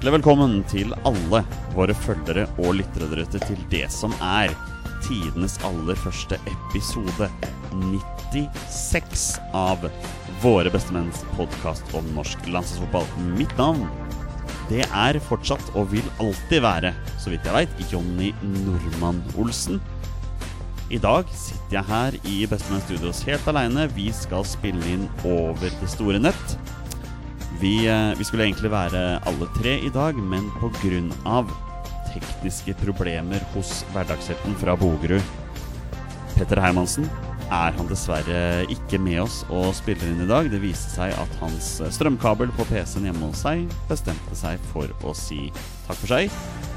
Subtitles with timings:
[0.00, 1.42] hjertelig velkommen til alle
[1.74, 4.54] våre følgere og lyttere til det som er
[5.04, 7.28] tidenes aller første episode
[8.32, 9.84] 96 av
[10.40, 13.04] Våre bestemenns podkast om norsk landslagsfotball.
[13.36, 13.84] Mitt navn
[14.70, 19.82] det er fortsatt og vil alltid være, så vidt jeg veit, Jonny Normann Olsen.
[20.88, 23.84] I dag sitter jeg her i Bestemenns Studios helt aleine.
[23.92, 26.56] Vi skal spille inn over det store nett.
[27.60, 31.44] Vi, eh, vi skulle egentlig være alle tre i dag, men pga.
[32.10, 35.22] tekniske problemer hos hverdagshelten fra Bogerud,
[36.34, 37.04] Petter Hermansen,
[37.52, 40.50] er han dessverre ikke med oss og spiller inn i dag.
[40.50, 45.14] Det viste seg at hans strømkabel på PC-en hjemme hos seg bestemte seg for å
[45.14, 45.52] si
[45.86, 46.69] takk for seg.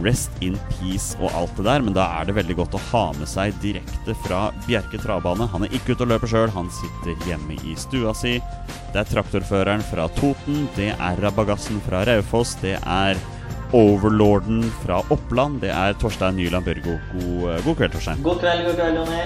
[0.00, 3.02] Rest in peace og alt det der, men da er det veldig godt å ha
[3.18, 5.48] med seg direkte fra Bjerke travbane.
[5.52, 8.38] Han er ikke ute og løper sjøl, han sitter hjemme i stua si.
[8.94, 13.20] Det er traktorføreren fra Toten, det er rabagassen fra Raufoss, det er
[13.76, 16.96] overlorden fra Oppland, det er Torstein Nyland Børgo.
[17.12, 18.24] God, god kveld, Torstein.
[18.24, 19.20] God kveld, god kveld, Jonny.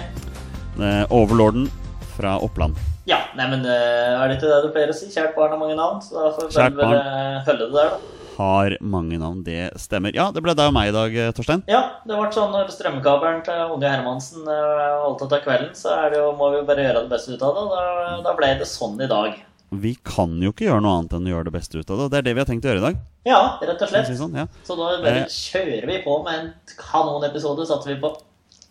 [0.85, 1.71] Eh, overlorden
[2.17, 2.77] fra Oppland.
[3.09, 5.11] Ja, nei, men eh, er det ikke det du pleier å si?
[5.13, 6.01] Kjært barn har mange navn.
[6.05, 8.24] Så da får vi eh, følge det der, da.
[8.37, 10.15] Har mange navn, det stemmer.
[10.17, 11.63] Ja, det ble deg og meg i dag, eh, Torstein.
[11.71, 15.93] Ja, det ble sånn når strømkabelen til Unge Hermansen eh, holdt til å kvelden, så
[16.05, 17.67] er det jo, må vi bare gjøre det beste ut av det.
[17.71, 19.37] Da, da ble det sånn i dag.
[19.75, 22.05] Vi kan jo ikke gjøre noe annet enn å gjøre det beste ut av det.
[22.05, 22.99] Og det er det vi har tenkt å gjøre i dag.
[23.27, 24.11] Ja, rett og slett.
[24.19, 24.45] sånn, ja.
[24.67, 25.31] Så da bare Eh.
[25.35, 28.13] kjører vi på med en kanonepisode, satte vi på.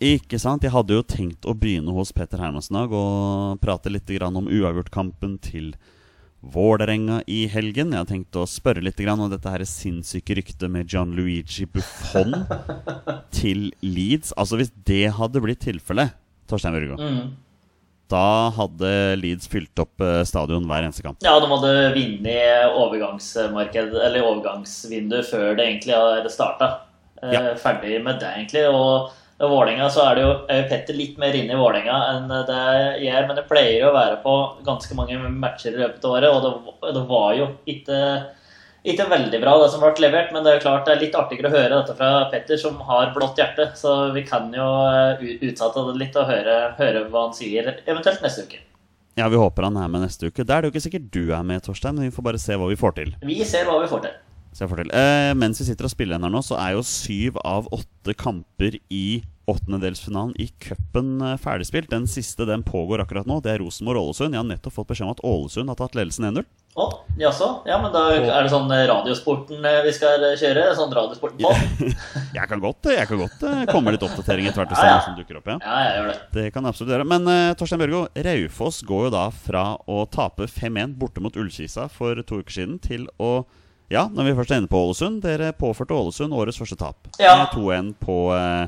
[0.03, 0.63] Ikke sant?
[0.63, 5.39] Jeg hadde jo tenkt å begynne hos Petter Hermansen og prate litt grann om uavgjortkampen
[5.41, 5.73] til
[6.43, 7.93] Vålerenga i helgen.
[7.95, 12.33] Jeg har tenkt å spørre litt om dette her sinnssyke ryktet med John Luigi Buffon
[13.31, 14.33] til Leeds.
[14.35, 16.11] Altså Hvis det hadde blitt tilfellet,
[16.51, 17.31] Torstein Børgo, Mm.
[18.11, 18.91] da hadde
[19.21, 21.23] Leeds fylt opp eh, stadion hver eneste kamp.
[21.23, 26.73] Ja, de hadde vunnet overgangsmarked, eller overgangsvindu før det egentlig starta.
[27.23, 27.53] Ja.
[27.55, 28.67] Ferdig med det, egentlig.
[28.67, 29.13] Og
[29.45, 32.61] i Vålerenga så er det jo er Petter litt mer inne i Vålerenga enn det
[32.61, 34.37] jeg gjør, men det pleier jo å være på
[34.67, 37.99] ganske mange matcher i løpet av året, og det, det var jo ikke
[38.83, 41.47] ikke veldig bra, det som ble levert, men det er klart det er litt artigere
[41.47, 43.69] å høre dette fra Petter, som har blått hjerte.
[43.79, 48.19] Så vi kan jo eh, utsette det litt og høre, høre hva han sier eventuelt
[48.25, 48.59] neste uke.
[49.15, 50.43] Ja, Vi håper han er med neste uke.
[50.43, 52.57] Da er det jo ikke sikkert du er med, Torstein, men vi får bare se
[52.59, 53.15] hva vi får til.
[53.23, 54.19] Vi ser hva vi får til.
[54.53, 54.91] Får til.
[54.93, 58.17] Eh, mens vi sitter og spiller den her nå, så er jo syv av åtte
[58.19, 61.89] kamper i åttendedelsfinalen i cupen eh, ferdigspilt.
[61.91, 63.39] Den siste den pågår akkurat nå.
[63.43, 64.33] Det er Rosenborg-Ålesund.
[64.35, 66.45] Jeg har nettopp fått beskjed om at Ålesund har tatt ledelsen 1-0.
[66.73, 66.85] Å,
[67.21, 67.47] jaså?
[67.69, 70.63] Ja, men da er det sånn eh, Radiosporten eh, vi skal kjøre?
[70.79, 71.51] Sånn Radiosporten på?
[72.37, 75.01] Jeg kan godt, jeg kan godt komme litt oppdatering etter hvert Ja, ja.
[75.05, 75.51] som dukker opp.
[75.51, 76.15] ja Ja, jeg gjør det.
[76.33, 77.05] Det kan jeg absolutt gjøre.
[77.11, 81.85] Men uh, Torstein Børgo, Raufoss går jo da fra å tape 5-1 borte mot Ullkisa
[81.93, 83.43] for to uker siden, til å
[83.93, 87.05] Ja, når vi først er inne på Ålesund, dere påførte Ålesund årets første tap.
[87.21, 87.35] Ja.
[87.53, 88.65] 2-1 på eh,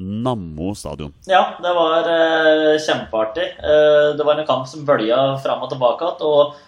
[0.00, 1.12] Nammo stadion.
[1.28, 3.46] Ja, det var eh, kjempeartig.
[3.58, 6.26] Eh, det var en kamp som bølja fram og tilbake igjen.
[6.26, 6.66] Og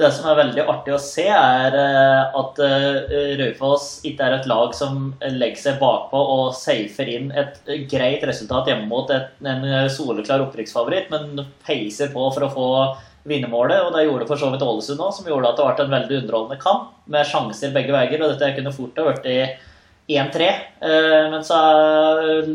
[0.00, 4.48] det som er veldig artig å se, er eh, at eh, Raufoss ikke er et
[4.50, 7.60] lag som legger seg bakpå og safer inn et
[7.90, 12.68] greit resultat hjemme mot et, en soleklar opprykksfavoritt, men peiser på for å få
[13.28, 13.86] vinnermålet.
[13.86, 16.22] Og det gjorde for så vidt Ålesund òg, som gjorde at det ble en veldig
[16.22, 18.20] underholdende kamp med sjanser begge veier.
[18.20, 19.68] Og dette kunne fort ha blitt
[20.18, 20.46] 1-3,
[20.80, 21.56] eh, men så
[22.20, 22.52] eh,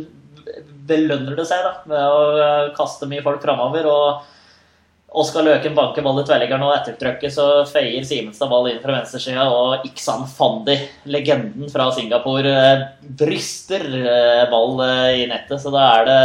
[0.89, 3.87] belønner det seg da, med å eh, kaste mye folk framover.
[3.89, 8.97] Og Oskar Løken banker ball i tverrliggeren, og ettertrykket så feier Simenstad ball inn fra
[8.97, 9.45] venstresida.
[9.47, 10.75] Og Iksan Fandi,
[11.07, 12.55] legenden fra Singapore,
[13.21, 13.87] bryster
[14.51, 14.83] ball
[15.15, 15.61] i nettet.
[15.63, 16.19] Så da er det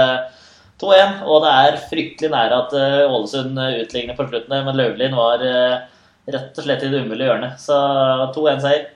[0.82, 1.20] 2-1.
[1.22, 2.74] Og det er fryktelig nære at
[3.06, 7.62] Ålesund utligner på slutten, men Løvlin var rett og slett i det umulige hjørnet.
[7.62, 7.78] Så
[8.34, 8.88] 2-1-seier.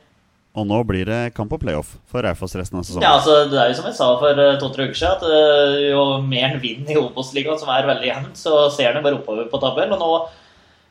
[0.54, 3.02] Og nå blir det kamp på playoff for Raufoss resten av sesongen.
[3.02, 5.80] Ja, altså, det er jo som jeg sa for eh, to-tre uker siden, at eh,
[5.90, 9.48] jo mer en vinner i Obos-ligaen, som er veldig jevnt, så ser en bare oppover
[9.50, 9.96] på tabellen.
[9.96, 10.10] Og nå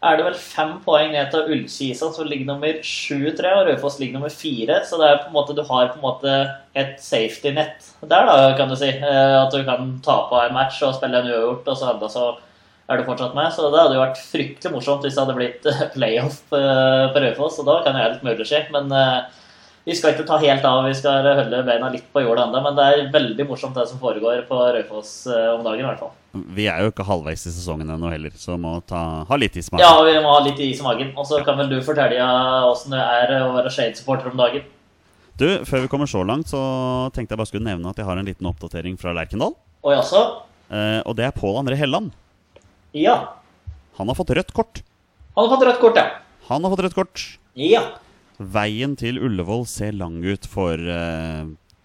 [0.04, 4.18] er det vel fem poeng ned til Ullkisa, som ligger nummer sju-tre, og Raufoss ligger
[4.18, 4.81] nummer fire.
[4.83, 6.33] Så det er på en måte, du har på en måte
[6.75, 8.89] et safety-nett der, da, kan du si.
[8.92, 12.25] Eh, At du kan tape en match og spille en uavgjort, og så enda så
[12.92, 13.48] er du fortsatt med.
[13.56, 16.59] Så det hadde jo vært fryktelig morsomt hvis det hadde blitt playoff på
[17.16, 18.66] Raufoss, og da kan jo helt mulig skje.
[18.75, 18.92] Men
[19.83, 22.59] vi skal ikke ta helt av, vi skal holde beina litt på jorda ennå.
[22.63, 26.00] Men det er veldig morsomt det som foregår på Raufoss eh, om dagen, i hvert
[26.00, 26.13] fall.
[26.56, 29.68] Vi er jo ikke halvveis i sesongen ennå heller, så må ta, ha litt is
[29.68, 29.83] i magen.
[29.83, 31.12] Ja, vi må ha litt is i magen.
[31.19, 32.30] Og så kan vel du fortelle
[32.69, 34.63] åssen det er å være Shade-supporter om dagen.
[35.38, 36.62] Du, Før vi kommer så langt, så
[37.13, 39.56] tenkte jeg bare skulle nevne at jeg har en liten oppdatering fra Lerkendal.
[39.83, 40.24] Og også?
[40.71, 42.13] Eh, og det er Pål André Helland.
[42.95, 43.18] Ja.
[44.00, 44.83] Han har fått rødt kort.
[45.35, 46.07] Han har fått rødt kort, ja.
[46.47, 47.25] Han har fått rødt kort.
[47.57, 47.83] Ja.
[48.54, 51.44] Veien til Ullevål ser lang ut for uh,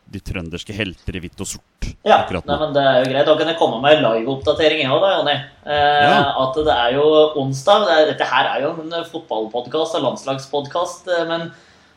[0.09, 3.27] de trønderske helter i hvitt og sort Ja, akkurat nei, men det er jo greit.
[3.29, 5.37] Da kan jeg komme med en live-oppdatering òg, da, Jonny.
[5.65, 6.19] Uh, Ja.
[6.45, 7.07] At det er jo
[7.41, 7.87] onsdag.
[7.89, 11.09] Det dette her er jo en fotballpodkast og landslagspodkast.
[11.13, 11.51] eh, Men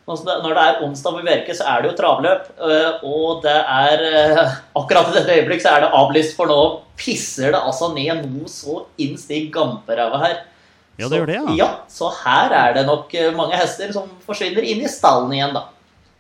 [0.08, 2.48] altså når det er onsdag på Bjerke, så er det jo travløp.
[2.60, 6.60] eh, Og det er eh, Akkurat i dette øyeblikk så er det avlyst, for nå
[7.00, 10.42] pisser det altså ned noe så innstig i gamperæva her.
[11.02, 11.58] Ja, det gjør det, ja.
[11.60, 11.70] ja.
[11.92, 15.68] Så her er det nok eh, mange hester som forsvinner inn i stallen igjen, da.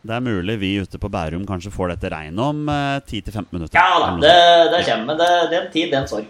[0.01, 3.77] Det er mulig vi ute på Bærum kanskje får dette regnet om eh, 10-15 minutter.
[3.77, 4.37] Ja da, det,
[4.73, 5.11] det kommer.
[5.11, 6.29] Men det, den tid, den sorg.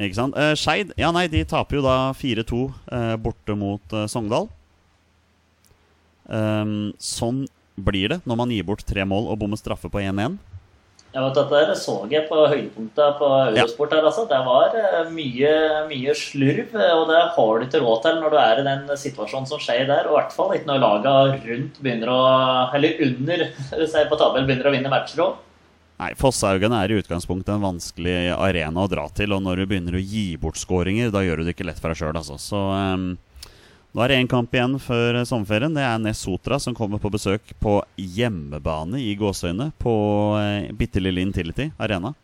[0.00, 0.36] Ikke sant?
[0.38, 4.48] Eh, Skeid ja, nei, de taper jo da 4-2 eh, borte mot eh, Sogndal.
[6.30, 7.42] Um, sånn
[7.74, 10.38] blir det når man gir bort tre mål og bommer straffe på 1-1.
[11.10, 13.92] Jeg vet at Det så jeg på høydepunktet på Eurosport.
[13.96, 14.26] her, altså.
[14.30, 15.52] Det var eh, mye,
[15.90, 18.84] mye slurv, eh, og det har du ikke råd til når du er i den
[19.04, 20.06] situasjonen som skjer der.
[20.06, 22.20] Og i hvert fall ikke når laga rundt begynner å
[22.78, 23.46] Eller under
[23.90, 25.38] seg på tabell begynner å vinne matcher òg.
[26.00, 29.98] Nei, Fosshaugen er i utgangspunktet en vanskelig arena å dra til, og når du begynner
[29.98, 32.38] å gi bort skåringer, da gjør du det ikke lett for deg sjøl, altså.
[32.40, 33.10] Så ehm,
[33.90, 35.74] nå er det én kamp igjen før sommerferien.
[35.74, 39.94] Det er Nesotra som kommer på besøk på hjemmebane i Gåsøyene på
[40.38, 42.14] eh, bitte lille Intility Arena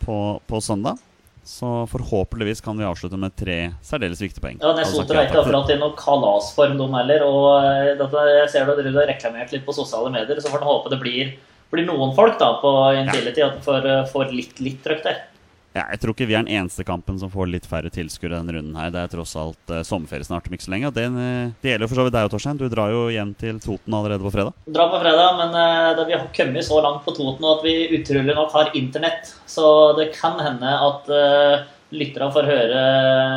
[0.00, 0.16] på,
[0.48, 0.96] på søndag.
[1.44, 4.58] Så forhåpentligvis kan vi avslutte med tre særdeles viktige poeng.
[4.60, 7.24] Ja, Nesotra er ikke akkurat i noen kalasform, de heller.
[7.28, 10.70] Og eh, dette, jeg ser du har reklamert litt på sosiale medier, så får en
[10.70, 11.34] håpe det blir,
[11.72, 15.24] blir noen folk da på Intility, at en får, eh, får litt, litt trøkk der.
[15.70, 18.56] Ja, jeg tror ikke vi er den eneste kampen som får litt færre tilskuere denne
[18.56, 18.90] runden her.
[18.90, 20.90] Det er tross alt eh, sommerferie snart om ikke så lenge.
[20.96, 22.58] Det, eh, det gjelder jo for så vidt deg og Torstein.
[22.58, 24.56] Du drar jo hjem til Toten allerede på fredag.
[24.66, 27.76] Drar på fredag, men eh, da vi har kommet så langt på Toten at vi
[28.00, 29.66] utrolig nok har internett, så
[29.98, 32.82] det kan hende at uh, lytterne får høre,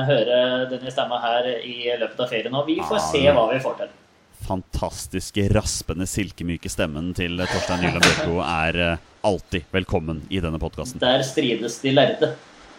[0.09, 0.39] høre
[0.74, 2.57] denne stemma her i løpet av ferien.
[2.57, 3.94] Og vi får Ja, se hva vi får til.
[4.44, 11.00] Fantastiske, raspende, silkemyke stemmen til Torstein Nyland Bjørko er eh, alltid velkommen i denne podkasten.
[11.00, 12.34] Der strides de lærde.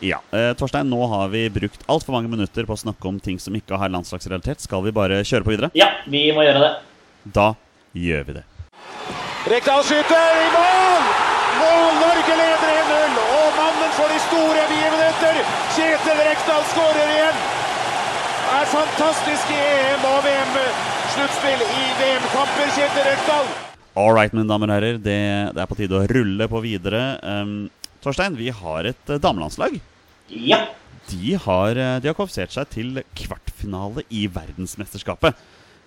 [0.05, 3.39] Ja, eh, Torstein, nå har vi brukt altfor mange minutter på å snakke om ting
[3.41, 4.61] som ikke har landslagsrealitet.
[4.67, 5.71] Skal vi bare kjøre på videre?
[5.79, 6.73] Ja, vi må gjøre det.
[7.33, 7.55] Da
[7.97, 8.45] gjør vi det.
[9.49, 11.09] Rekdal skyter i mål!
[11.63, 11.89] Mål!
[12.03, 13.23] Norge leder 1-0.
[13.25, 15.41] Og mannen for de store begivenheter,
[15.79, 17.41] Kjetil Rekdal skårer igjen.
[18.55, 20.21] Er fantastisk i EM og
[21.15, 23.51] VM-sluttspill i VM-kampen, Kjetil Rekdal.
[23.95, 24.97] All right, mine damer og herrer.
[24.99, 25.19] Det,
[25.55, 27.03] det er på tide å rulle på videre.
[27.23, 27.53] Um,
[28.03, 29.77] Torstein, vi har et eh, damelandslag.
[30.27, 30.59] Ja.
[31.13, 35.39] De har, eh, de har kvalifisert seg til kvartfinale i verdensmesterskapet.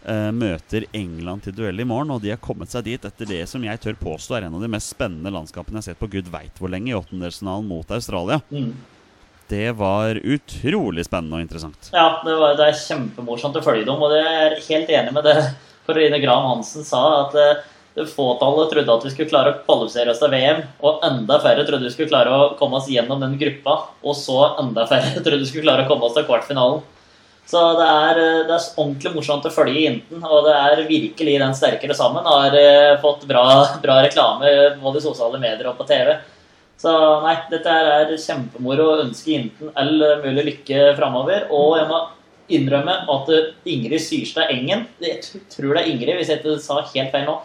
[0.08, 3.44] Uh, møter England til duell i morgen, og de har kommet seg dit etter det
[3.52, 6.14] som jeg tør påstå er en av de mest spennende landskapene jeg har sett på
[6.14, 8.40] gud veit hvor lenge, i åttendelsfinalen mot Australia.
[8.48, 8.72] Mm.
[9.48, 11.90] Det var utrolig spennende og interessant.
[11.94, 15.28] Ja, det, var, det er kjempemorsomt å følge dem, og det er helt enig med
[15.28, 15.38] det
[15.88, 20.20] Karoline Graham Hansen sa, at eh, fåtallet trodde at vi skulle klare å kvalifisere oss
[20.20, 23.80] til VM, og enda færre trodde vi skulle klare å komme oss gjennom den gruppa,
[24.04, 26.84] og så enda færre trodde vi skulle klare å komme oss til kvartfinalen.
[27.48, 31.38] Så det er, eh, det er ordentlig morsomt å følge jenten, og det er virkelig
[31.40, 32.28] den sterkere sammen.
[32.28, 33.46] Har eh, fått bra,
[33.80, 36.18] bra reklame både i sosiale medier og på TV.
[36.78, 36.92] Så
[37.24, 41.48] nei, dette er kjempemoro ønske jentene all mulig lykke framover.
[41.50, 42.02] Og jeg må
[42.54, 45.20] innrømme at eh, Ingrid Syrstad Engen Jeg
[45.52, 47.38] tror det er Ingrid, hvis jeg ikke sa helt feil nå.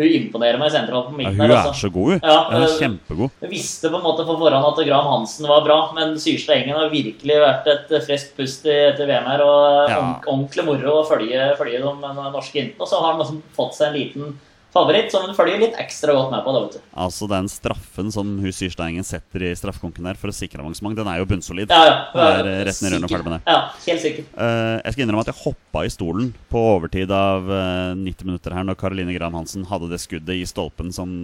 [0.00, 1.74] Hun imponerer meg sentralt på Ja, hun her, er altså.
[1.84, 2.20] så god, hun.
[2.24, 3.34] Ja, Hun er øh, kjempegod.
[3.44, 6.78] Jeg visste på en måte på forhånd at Graham Hansen var bra, men Syrstad Engen
[6.80, 9.44] har virkelig vært et friskt pust etter VM her.
[9.44, 9.98] Og Ja.
[10.26, 12.80] ordentlig moro å følge, følge de norske jentene.
[12.80, 14.32] Og så har han liksom fått seg en liten
[14.72, 16.52] favoritt som hun følger litt ekstra godt med på.
[16.54, 16.84] da, vet du.
[17.04, 21.08] Altså Den straffen som hun Syrsteingen setter i straffekonken der for å sikre avansement, den
[21.12, 21.70] er jo bunnsolid.
[21.72, 21.96] Ja, ja.
[22.14, 23.42] Det er eh, rett ned i og ferdig med det.
[23.52, 24.30] Ja, helt sikkert.
[24.36, 28.56] Uh, jeg skal innrømme at jeg hoppa i stolen på overtid av uh, 90 minutter
[28.56, 31.18] her når Karoline Graham Hansen hadde det skuddet i stolpen som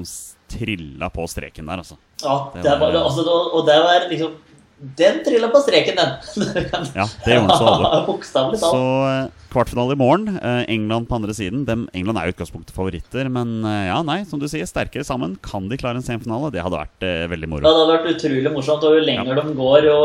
[0.49, 1.97] trilla på streken der, altså.
[2.23, 4.37] Ja, Det det var- altså, og det var liksom
[4.79, 6.13] Den trilla på streken, den!
[6.95, 8.59] Ja, det gjorde den så alle.
[8.61, 10.37] Så eh, kvartfinale i morgen.
[10.39, 11.65] eh, England på andre siden.
[11.67, 15.03] Dem, England er jo i utgangspunktet favoritter, men eh, ja, nei, som du sier, sterkere
[15.07, 15.35] sammen.
[15.43, 16.53] Kan de klare en semifinale?
[16.55, 17.65] Det hadde vært eh, veldig Ja, moro.
[17.67, 19.99] det hadde vært utrolig morsomt, og jo lenger de går, jo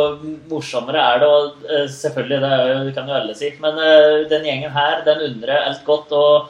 [0.50, 1.30] morsommere er det.
[1.30, 5.22] Og selvfølgelig, det, jo, det kan jo alle si, men uh, den gjengen her, den
[5.30, 6.12] undrer alt godt.
[6.18, 6.50] og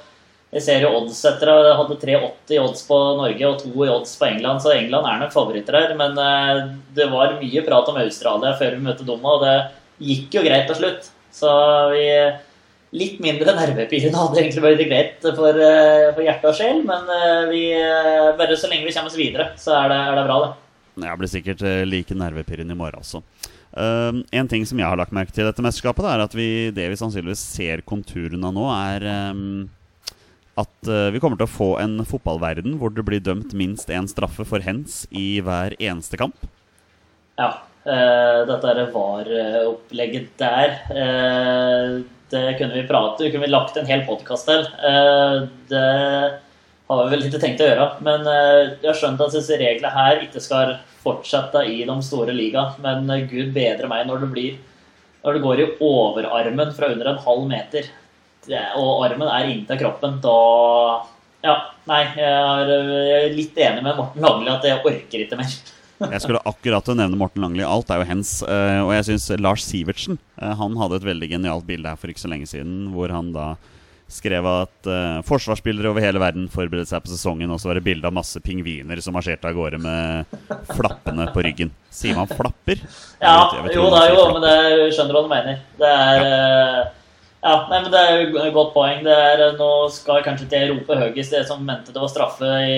[0.53, 4.27] jeg ser jo oddsettere hadde 3,80 i odds på Norge og 2 i odds på
[4.27, 5.93] England, så England er nok favoritter her.
[5.97, 9.55] Men eh, det var mye prat om Australia før vi møtte dem, og det
[10.03, 11.13] gikk jo greit til slutt.
[11.33, 11.51] Så
[11.95, 12.07] vi
[12.93, 17.47] Litt mindre nervepirrende hadde egentlig vært greit for, eh, for hjerte og sjel, men eh,
[17.49, 17.63] vi,
[18.37, 20.51] bare så lenge vi kommer oss videre, så er det, er det bra, det.
[21.07, 23.23] Jeg blir sikkert like nervepirrende i morgen også.
[23.73, 26.91] Uh, en ting som jeg har lagt merke til dette mesterskapet, er at vi, det
[26.91, 29.63] vi sannsynligvis ser konturene av nå, er um,
[30.59, 34.09] at eh, vi kommer til å få en fotballverden hvor det blir dømt minst én
[34.09, 36.37] straffe for hens i hver eneste kamp.
[37.39, 37.55] Ja.
[37.83, 40.75] Uh, dette VAR-opplegget der.
[40.93, 44.63] uh, det kunne vi prate kunne vi lagt en hel podkast til.
[44.79, 45.81] Uh, det
[46.87, 47.87] har vi vel ikke tenkt å gjøre.
[48.05, 52.69] Men jeg har skjønt at disse reglene her ikke skal fortsette i de store liga.
[52.83, 54.61] Men gud bedre meg når det blir
[55.23, 57.85] Når det går i overarmen fra under en halv meter,
[58.77, 60.37] og armen er inntil kroppen, da
[61.43, 61.55] Ja,
[61.89, 65.55] nei, jeg er, litt enig med Morten Langli at jeg orker ikke mer.
[66.13, 67.63] Jeg skulle akkurat nevne Morten Langli.
[67.63, 68.31] Alt er jo hens.
[68.43, 72.11] eh, Og jeg syns Lars Sivertsen eh, Han hadde et veldig genialt bilde her for
[72.11, 73.53] ikke så lenge siden, hvor han da
[74.11, 77.85] skrev at eh, forsvarsspillere over hele verden forberedte seg på sesongen, og så var det
[77.87, 80.35] bilde av masse pingviner som marsjerte av gårde med
[80.73, 81.71] flappene på ryggen.
[81.93, 82.83] Sier man flapper?
[83.23, 84.35] Ja, vet- jo da, jo, flapper.
[84.35, 85.63] men det skjønner du hva du mener.
[85.79, 86.83] Det er eh,
[87.43, 89.03] Ja, nei, men det er jo et godt poeng.
[89.03, 91.99] Det er, eh, nå skal jeg kanskje ikke jeg rope høyest, det som mente det
[91.99, 92.77] var straffe i,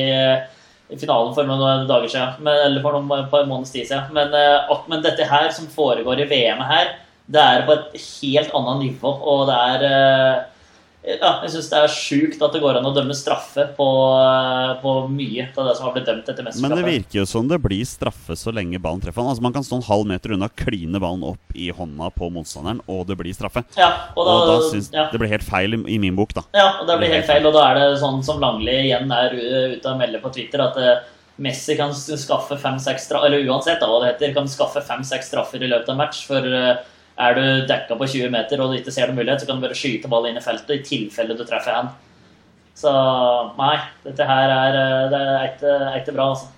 [0.89, 4.09] i finalen for noen dager siden, men, eller for noen par måneders tid siden.
[4.17, 6.91] Men, at, men dette her som foregår i VM-et her,
[7.25, 10.43] det er på et helt annet nivå, og det er eh,
[11.05, 14.71] ja, jeg syns det er sjukt at det går an å dømme straffe på, eh,
[14.81, 17.59] på mye av det som har blitt dømt etter Men det virker jo som det
[17.61, 19.29] blir straffe så lenge ballen treffer han.
[19.33, 22.81] Altså Man kan stå en halv meter unna, kline ballen opp i hånda på motstanderen,
[22.89, 23.65] og det blir straffe.
[23.77, 25.07] Ja, og da, Og da synes ja.
[25.11, 26.45] det blir helt feil i, i min bok, da.
[26.57, 27.45] Ja, og det blir helt feil.
[27.45, 30.81] Og da er det sånn som Langli igjen er ute og melder på Twitter, at
[30.81, 31.05] eh,
[31.45, 35.61] Messi kan skaffe fem-seks straffer, eller uansett da, hva det heter, kan skaffe fem-seks straffer
[35.61, 36.25] i løpet av en match.
[36.29, 36.75] For eh,
[37.15, 39.67] er du dekka på 20 meter og du ikke ser noen mulighet, så kan du
[39.67, 41.93] bare skyte ball inn i feltet i tilfelle du treffer han.
[42.75, 42.91] Så
[43.55, 46.51] nei, dette her er, eh, det er ikke, ikke bra, altså.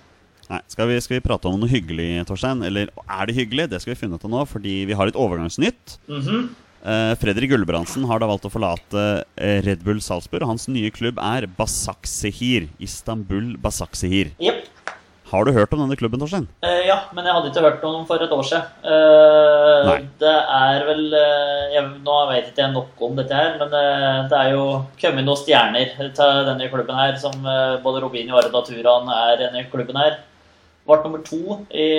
[0.48, 2.62] Nei, skal vi, skal vi prate om noe hyggelig, Torstein?
[2.64, 3.68] Eller er det hyggelig?
[3.70, 5.98] Det skal vi finne ut av nå, fordi vi har et overgangsnytt.
[6.08, 6.48] Mhm.
[6.88, 9.04] Eh, Fredrik Gulbrandsen har da valgt å forlate
[9.36, 10.46] eh, Red Bull Salzburg.
[10.46, 12.68] Hans nye klubb er Basaksehir.
[12.80, 14.30] Istanbul Basaksehir.
[14.42, 14.64] Jepp.
[15.28, 16.46] Har du hørt om denne klubben, Torstein?
[16.64, 18.68] Uh, ja, men jeg hadde ikke hørt om den for et år siden.
[18.80, 19.90] Uh,
[20.22, 23.74] det er vel uh, jeg, Nå vet ikke jeg nok om dette her, men
[24.30, 24.62] det er jo
[25.00, 27.36] kommet noen stjerner til denne klubben her, som
[27.84, 30.16] både Robinho og Arda Turan er i denne klubben her.
[30.88, 31.90] Ble nummer to i,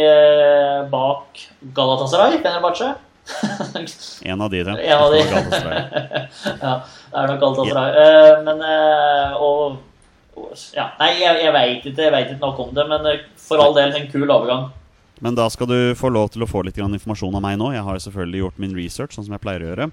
[0.89, 1.43] bak
[1.77, 2.95] Galatasaray, Fenerbahçe.
[4.25, 4.74] En av de, det.
[4.89, 5.19] En av de.
[6.63, 8.07] Ja, det er nok Galatasaray.
[8.07, 8.65] Eh, men
[9.38, 9.77] og
[10.75, 13.62] Ja, nei, jeg, jeg veit ikke, jeg vet ikke nok om det, men eh, for
[13.63, 14.69] all del en kul overgang.
[15.19, 17.74] Men da skal du få lov til å få litt grann informasjon av meg nå.
[17.75, 19.89] Jeg har selvfølgelig gjort min research, sånn som jeg pleier å gjøre.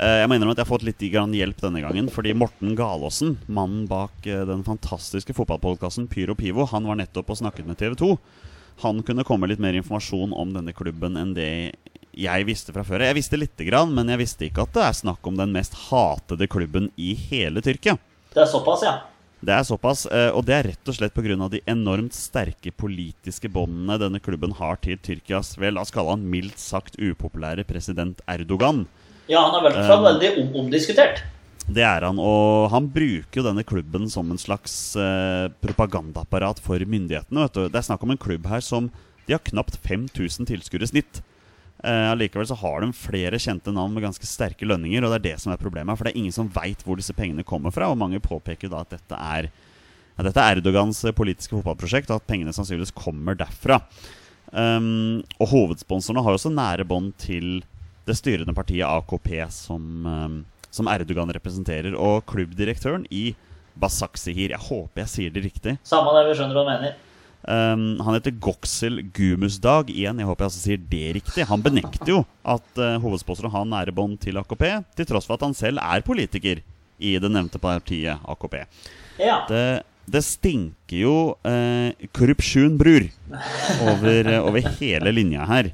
[0.00, 2.10] Eh, Jeg må innrømme at jeg har fått litt grann hjelp denne gangen.
[2.14, 7.40] Fordi Morten Galaasen, mannen bak eh, den fantastiske fotballpodkasten Pyro Pivo, han var nettopp og
[7.42, 8.12] snakket med TV 2.
[8.86, 11.50] Han kunne komme litt mer informasjon om denne klubben enn det
[12.16, 13.02] jeg visste fra før.
[13.04, 15.74] Jeg visste lite grann, men jeg visste ikke at det er snakk om den mest
[15.90, 17.98] hatede klubben i hele Tyrkia.
[18.30, 18.96] Det er såpass, ja.
[19.40, 21.48] Det er såpass, eh, og det er rett og slett pga.
[21.48, 26.28] de enormt sterke politiske båndene denne klubben har til Tyrkias vel, la oss kalle han
[26.28, 28.86] mildt sagt upopulære president Erdogan.
[29.30, 31.22] Ja, han er vel hvert Um, veldig om omdiskutert.
[31.70, 36.82] Det er han, og han bruker jo denne klubben som en slags eh, propagandaapparat for
[36.82, 37.46] myndighetene.
[37.46, 37.62] Vet du.
[37.68, 38.90] Det er snakk om en klubb her som
[39.28, 41.20] De har knapt 5000 tilskuere i snitt.
[41.80, 45.26] Eh, Allikevel så har de flere kjente navn med ganske sterke lønninger, og det er
[45.30, 45.96] det som er problemet.
[45.96, 48.84] For det er ingen som veit hvor disse pengene kommer fra, og mange påpeker da
[48.84, 49.50] at dette er
[50.20, 53.80] ja, dette er Erdogans eh, politiske fotballprosjekt, og at pengene sannsynligvis kommer derfra.
[54.50, 57.60] Um, og hovedsponsorene har jo også nære bånd til
[58.08, 60.40] det styrende partiet AKP, som, um,
[60.74, 61.94] som Erdogan representerer.
[61.96, 63.30] Og klubbdirektøren i
[63.80, 66.98] Basaksehir, jeg håper jeg sier det riktig, Samme det, vi skjønner hva du mener.
[67.40, 69.92] Um, han heter Goksel Gumusdag.
[69.92, 71.46] Igjen, jeg håper jeg altså sier det riktig.
[71.48, 74.66] Han benekter jo at uh, hovedsponsoren har nære bånd til AKP,
[74.98, 76.60] til tross for at han selv er politiker
[77.00, 78.58] i det nevnte partiet AKP.
[79.22, 79.42] Ja.
[79.48, 79.64] Det,
[80.10, 81.16] det stinker jo
[81.46, 83.08] uh, korrupsjon, bror,
[83.88, 85.72] over, uh, over hele linja her.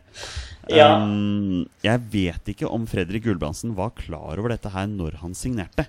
[0.71, 0.97] Ja.
[0.99, 5.87] Um, jeg vet ikke om Fredrik Gulbrandsen var klar over dette her når han signerte.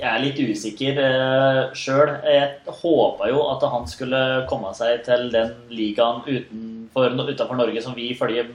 [0.00, 2.14] Jeg er litt usikker uh, sjøl.
[2.24, 7.94] Jeg håpa jo at han skulle komme seg til den ligaen utenfor, utenfor Norge som
[7.98, 8.48] vi følger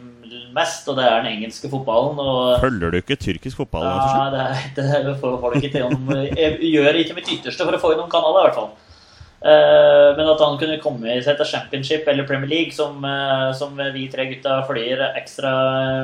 [0.55, 2.17] mest, og det er den engelske fotballen.
[2.17, 3.85] Og Følger du ikke tyrkisk fotball?
[3.85, 5.85] Ja, det, er, det får folk ikke til.
[5.85, 8.73] om- Jeg gjør ikke mitt ytterste for å få inn noen kanaler, i hvert fall.
[9.45, 13.75] Eh, men at han kunne komme seg til Championship eller Premier League, som, eh, som
[13.93, 15.51] vi tre gutta følger ekstra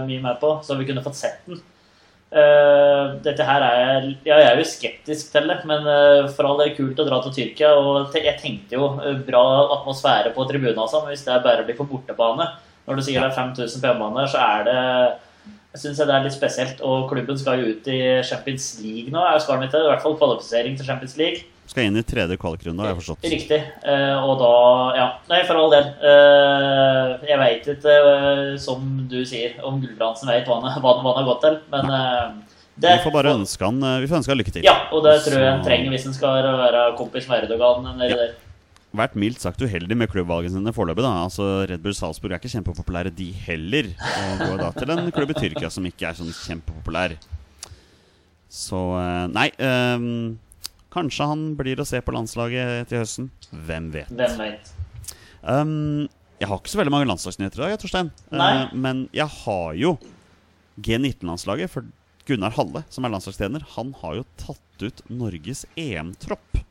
[0.06, 1.64] mye med på, så vi kunne fått sett den.
[2.32, 6.62] Eh, dette her er Ja, jeg er jo skeptisk til det, men uh, for all
[6.62, 7.74] del kult å dra til Tyrkia.
[7.76, 9.42] Og jeg tenkte jo uh, bra
[9.80, 12.48] atmosfære på tribunen, altså, men hvis det bare blir på bortebane
[12.88, 14.80] Når du sier det er 5000 på hjemmebane, så er det
[15.72, 16.82] jeg synes det er litt spesielt.
[16.84, 19.22] Og klubben skal jo ut i Champions League nå.
[19.24, 19.80] er- Skal de ikke?
[19.86, 21.46] I hvert fall kvalifisering til Champions League.
[21.72, 23.26] Skal inn i tredje kvalikrunde, har jeg forstått.
[23.32, 23.60] Riktig.
[23.86, 24.56] Uh, og da
[24.98, 25.86] Ja, nei, for all del.
[26.04, 31.30] Uh, jeg veit ikke, uh, som du sier, om Gulbrandsen veit hva, hva, han har
[31.30, 31.88] gått til, men
[32.82, 34.68] det Vi får bare ønske han, vi får ønske han lykke til.
[34.68, 38.20] Ja, og det tror jeg han trenger hvis han skal være kompis med Erdogan nedi
[38.20, 38.36] der.
[38.98, 41.08] vært mildt sagt uheldig med klubbvalgene sine foreløpig.
[41.08, 43.94] Altså, Red Bull Salzburg er ikke kjempepopulære, de heller.
[43.96, 47.16] Og går da til en klubb i Tyrkia som ikke er sånn kjempepopulær.
[48.52, 48.80] Så
[49.32, 50.34] nei ehm,
[50.92, 53.30] Kanskje han blir å se på landslaget til høsten.
[53.52, 54.12] Hvem vet.
[54.12, 54.74] Hvem vet.
[55.42, 56.10] Um,
[56.42, 58.12] jeg har ikke så veldig mange landslagsnyheter i dag, Torstein.
[58.34, 59.96] Eh, men jeg har jo
[60.82, 61.72] G19-landslaget.
[61.72, 61.88] For
[62.28, 66.62] Gunnar Halle, som er landslagstrener, han har jo tatt ut Norges EM-tropp.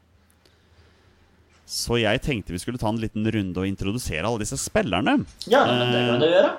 [1.70, 5.20] Så jeg tenkte vi skulle ta en liten runde og introdusere alle disse spillerne.
[5.46, 6.50] Ja, men det kan du gjøre.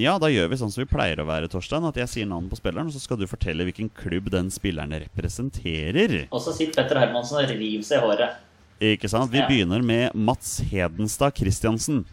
[0.00, 1.84] Ja, da gjør vi sånn som vi pleier å være, Torstein.
[1.84, 4.94] At jeg sier navnet på spilleren, og så skal du fortelle hvilken klubb den spilleren
[5.04, 6.28] representerer.
[6.32, 8.38] Og så sitter Petter Hermansen og river seg i håret.
[8.82, 9.30] Ikke sant?
[9.30, 9.46] Vi Ja.
[9.46, 12.04] begynner med Mats Hedenstad Christiansen.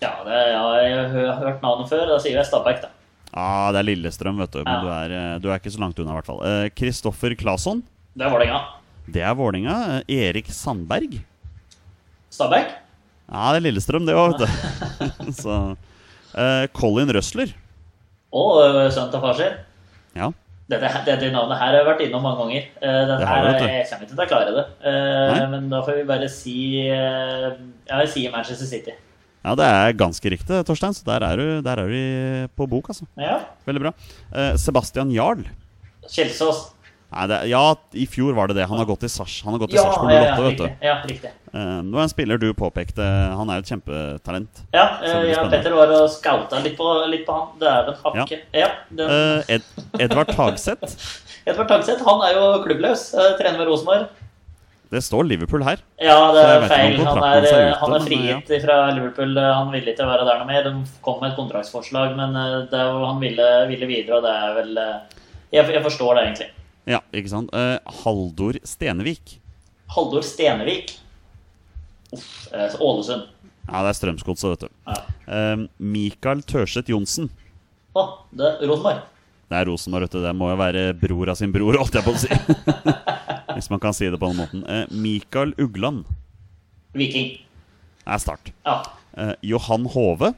[0.00, 2.06] Ja, det, ja, jeg har hørt navnet før.
[2.06, 2.88] Da sier jeg Stabæk, da.
[3.34, 4.62] Ah, det er Lillestrøm, vet du.
[4.64, 4.80] Men Ja.
[4.80, 6.42] du, er, eh, du er ikke så langt unna, i hvert fall.
[6.44, 7.82] Eh, Kristoffer Claesson.
[8.16, 8.60] Det er Vålerenga.
[9.10, 10.02] Det er Vålinga.
[10.08, 11.20] Erik Sandberg.
[12.30, 12.68] Stabæk?
[13.32, 15.32] Ja, det er Lillestrøm, det òg, vet du.
[15.42, 15.76] så
[16.34, 17.54] eh, Colin Røsler.
[18.34, 19.54] Og ø, sønnen til far sin.
[20.18, 20.28] Ja.
[20.68, 22.64] Dette, dette navnet her har jeg vært innom mange ganger.
[22.82, 23.46] Uh, Den Det her.
[23.72, 24.64] Jeg kommer ikke til å klare det.
[24.84, 26.56] Uh, Men da får vi bare si
[26.92, 27.54] uh,
[27.88, 28.92] Ja, vi sier Manchester City.
[29.46, 30.92] ja, det er ganske riktig, Torstein.
[30.92, 33.06] Så der er du, der er du på bok, altså.
[33.16, 33.38] Ja.
[33.64, 33.94] Veldig bra.
[34.34, 35.46] Eh, Sebastian Jarl.
[36.04, 36.66] Kjelsås.
[37.08, 37.62] Nei, det, ja,
[37.96, 38.66] i fjor var det det.
[38.68, 40.58] Han har gått i Sars Han har gått i Ja, Sarpsborg ja, ja, 08, vet
[40.58, 40.84] du.
[40.84, 41.30] Ja, riktig.
[41.48, 43.06] Uh, det var en spiller du påpekte.
[43.38, 44.60] Han er jo et kjempetalent.
[44.76, 45.46] Ja, eh, det ja.
[45.48, 47.54] Petter var og skauta litt på, litt på han.
[47.62, 48.42] Dæven hakke.
[48.52, 48.68] Ja.
[48.92, 49.64] den, Uh, Ed,
[50.04, 50.98] Edvard Tagseth.
[51.48, 53.08] Edvard Tagseth han er jo klubbløs.
[53.16, 54.08] eh, Trener med Rosenborg.
[54.88, 55.80] Det står Liverpool her.
[56.00, 57.00] Ja, det er feil.
[57.04, 58.60] Han er, er eh, ute, han er frigitt ja.
[58.64, 59.34] fra Liverpool.
[59.36, 60.64] Han ville ikke være der noe mer.
[60.64, 64.32] De kom med et kontraktsforslag, men eh, det, er han ville, ville videre, og det
[64.36, 65.18] er vel eh,
[65.52, 66.48] Jeg, jeg forstår det egentlig.
[66.88, 67.52] Ja, ikke sant.
[67.52, 69.36] Uh, Haldor Stenevik.
[69.92, 70.94] Haldor Stenevik.
[72.16, 73.26] Uff, eh, Ålesund.
[73.68, 74.76] Ja, det er Strømsgodset, vet du.
[74.88, 75.00] Ja.
[75.28, 77.28] Uh, Mikael Tørseth Johnsen.
[77.92, 79.02] Å, det er Rosenborg.
[79.48, 80.22] Det er Rosenborg, vet du.
[80.24, 82.32] Det må jo være bror av sin bror, holdt jeg på å si.
[83.58, 84.64] Hvis man kan si det på den måten.
[84.64, 86.08] Uh, Mikael Ugland
[86.96, 87.34] Viking.
[88.08, 88.52] er start.
[88.64, 88.80] Ja.
[89.44, 90.32] Johan Hove.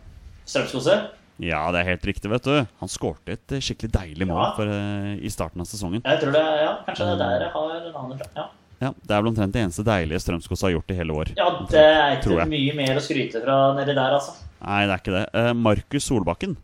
[0.49, 1.20] Strømsgodset.
[1.41, 2.57] Ja, det er helt riktig, vet du.
[2.83, 4.49] Han skårte et eh, skikkelig deilig mål Ja.
[4.57, 6.03] for, uh, i starten av sesongen.
[6.05, 8.29] Jeg tror det, ja, Kanskje det er der jeg har navnet fra.
[8.37, 8.47] Ja.
[8.81, 11.33] Ja, Det er vel omtrent det eneste deilige Strømskog har gjort i hele år.
[11.37, 14.37] ja, det er ikke mye mer å skryte fra nedi der, altså.
[14.61, 15.27] Nei, det er ikke det.
[15.35, 16.57] Uh, Markus Solbakken.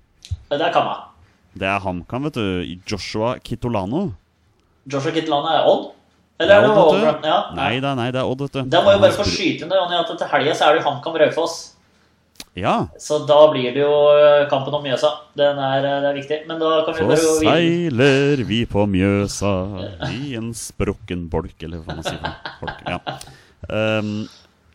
[0.51, 0.97] Det er Kamma.
[1.57, 2.77] Det er HamKam, vet du.
[2.87, 4.13] Joshua Kitolano.
[4.87, 5.93] Joshua Kitolano er Odd?
[6.39, 7.25] Eller er det Odd.
[7.25, 7.39] Ja.
[7.57, 8.63] Nei, det er, nei, det er Odd, vet du.
[8.71, 11.17] Da må jo bare få skyte inn det, Jonny, at til helga er det HamKam
[11.23, 11.76] Raufoss.
[12.57, 15.11] Ja, Så da blir det jo eh, kampen om Mjøsa.
[15.37, 16.39] Den er, eh, det er viktig.
[16.49, 19.53] Men da kan vi så seiler vi på Mjøsa
[20.09, 22.33] i en sprukken bolk, eller hva man sier.
[22.63, 22.97] Folk, ja.
[23.69, 24.25] Um,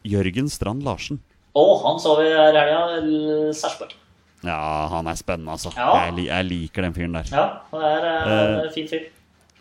[0.06, 1.22] Jørgen Strand Larsen.
[1.58, 3.52] Å, han så vi her i helga.
[3.58, 3.98] Sarpsborg.
[4.46, 5.74] Ja, han er spennende, altså.
[5.78, 5.90] Ja.
[6.06, 7.34] Jeg, jeg liker den fyren der.
[7.34, 9.10] Ja, det er eh, fin fyr.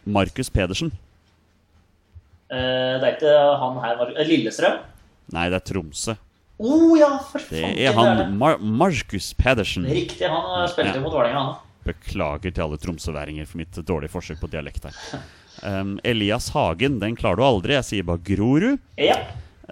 [0.08, 0.92] Markus Pedersen.
[2.50, 4.80] Uh, det er ikke han her Lillestrøm?
[5.32, 6.16] Nei, det er Tromsø.
[6.60, 7.78] Oh, ja, for Det faen.
[7.80, 9.86] er han Mar Markus Pedersen.
[9.88, 11.00] Riktig, han spilte Ja.
[11.00, 11.54] mot Vålerenga, han.
[11.86, 15.22] Beklager til alle tromsøværinger for mitt dårlige forsøk på dialekt her.
[15.64, 17.72] Um, Elias Hagen, den klarer du aldri.
[17.78, 18.78] Jeg sier bare Grorud.
[19.00, 19.16] Ja.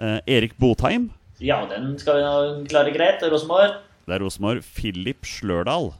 [0.01, 1.11] Uh, Erik Botheim.
[1.39, 3.21] ja, den skal vi klare greit.
[3.21, 3.77] Rosenborg.
[4.07, 4.63] Det er Rosenborg.
[4.75, 5.91] Philip Slørdal.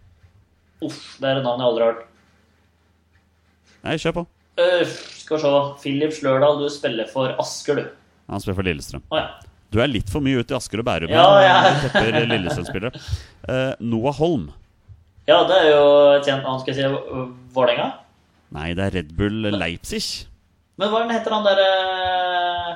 [0.82, 2.06] Uff, det er et navn jeg aldri har hørt.
[3.84, 4.25] Nei, kjør på.
[4.60, 5.54] Uh, skal vi se.
[5.84, 7.86] Philip Slørdal, du spiller for Asker, du.
[8.30, 9.06] Han spiller for Lillestrøm.
[9.13, 9.30] Å ja.
[9.69, 11.12] Du er litt for mye ute i Asker og Bærum.
[11.13, 11.58] Ja, ja.
[11.84, 13.01] tepper Lillestrøm-spillere.
[13.45, 14.49] Uh, Noah Holm.
[15.29, 15.84] Ja, det er jo
[16.15, 17.23] et kjent navn, skal jeg si.
[17.53, 17.91] Vålerenga.
[18.55, 20.03] Nei, det er Red Bull Leipzig.
[20.79, 22.69] Men hva er heter han der eh,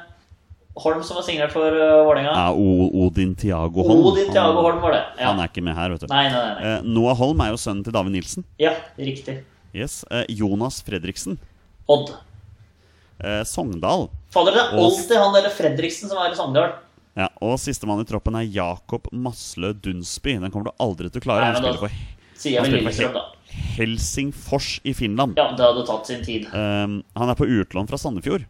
[0.84, 2.34] Holm som var signert for uh, Vålerenga?
[2.36, 4.04] Ja, Odin Tiago Holm.
[4.12, 5.02] Odin Thiago Holm var det.
[5.18, 5.32] Ja.
[5.32, 6.12] Han er ikke med her, vet du.
[6.14, 6.68] Nei, nei, nei.
[6.76, 8.46] Eh, Noah Holm er jo sønnen til David Nilsen.
[8.62, 9.40] Ja, riktig.
[9.74, 10.04] Yes.
[10.14, 11.40] Uh, Jonas Fredriksen.
[11.90, 12.14] Odd.
[13.24, 14.10] Eh, Sogndal.
[14.34, 16.74] Fader, det er alltid han der Fredriksen som er i Sogndal.
[17.14, 20.40] Ja, Og sistemann i troppen er Jakob Maslø Dunsby.
[20.42, 21.46] Den kommer du aldri til å klare.
[21.46, 22.02] Nei, Han spiller for
[22.44, 23.30] Sier Han spiller for.
[23.78, 25.38] Helsingfors i Finland.
[25.38, 26.48] Ja, det hadde tatt sin tid.
[26.50, 28.48] Um, han er på utlån fra Sandefjord.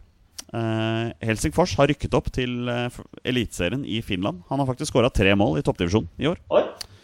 [0.54, 2.88] Uh, Helsingfors har rykket opp til uh,
[3.26, 4.40] Eliteserien i Finland.
[4.48, 6.40] Han har faktisk skåra tre mål i toppdivisjon i år.
[6.56, 6.62] Oi,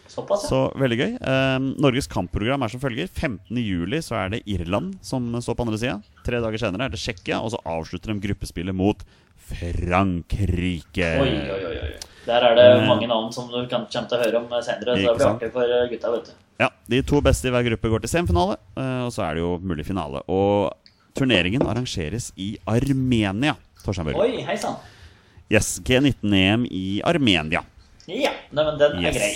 [0.09, 0.49] såpass, ja.
[0.49, 1.11] Så veldig gøy.
[1.21, 3.11] Um, Norges kampprogram er som følger.
[3.11, 5.99] 15.07 så er det Irland som står på andre sida.
[6.25, 9.05] Tre dager senere er det Tsjekkia, og så avslutter de gruppespillet mot
[9.59, 11.09] Frankrike.
[11.21, 11.91] Oi, oi, oi.
[12.27, 14.93] Der er det mange navn som du kan, kommer til å høre om senere.
[14.95, 16.37] Så det blir artig for eh, gutta, vet du.
[16.61, 19.43] Ja, De to beste i hver gruppe går til semifinale, eh, og så er det
[19.45, 20.21] jo mulig finale.
[20.29, 20.69] Og
[21.17, 23.55] turneringen arrangeres i Armenia.
[23.81, 24.21] Torstein Børge.
[24.21, 24.77] Oi, hei sann.
[25.51, 27.63] Yes, G19-EM i Armenia.
[28.07, 29.31] Ja, nei, men den er grei.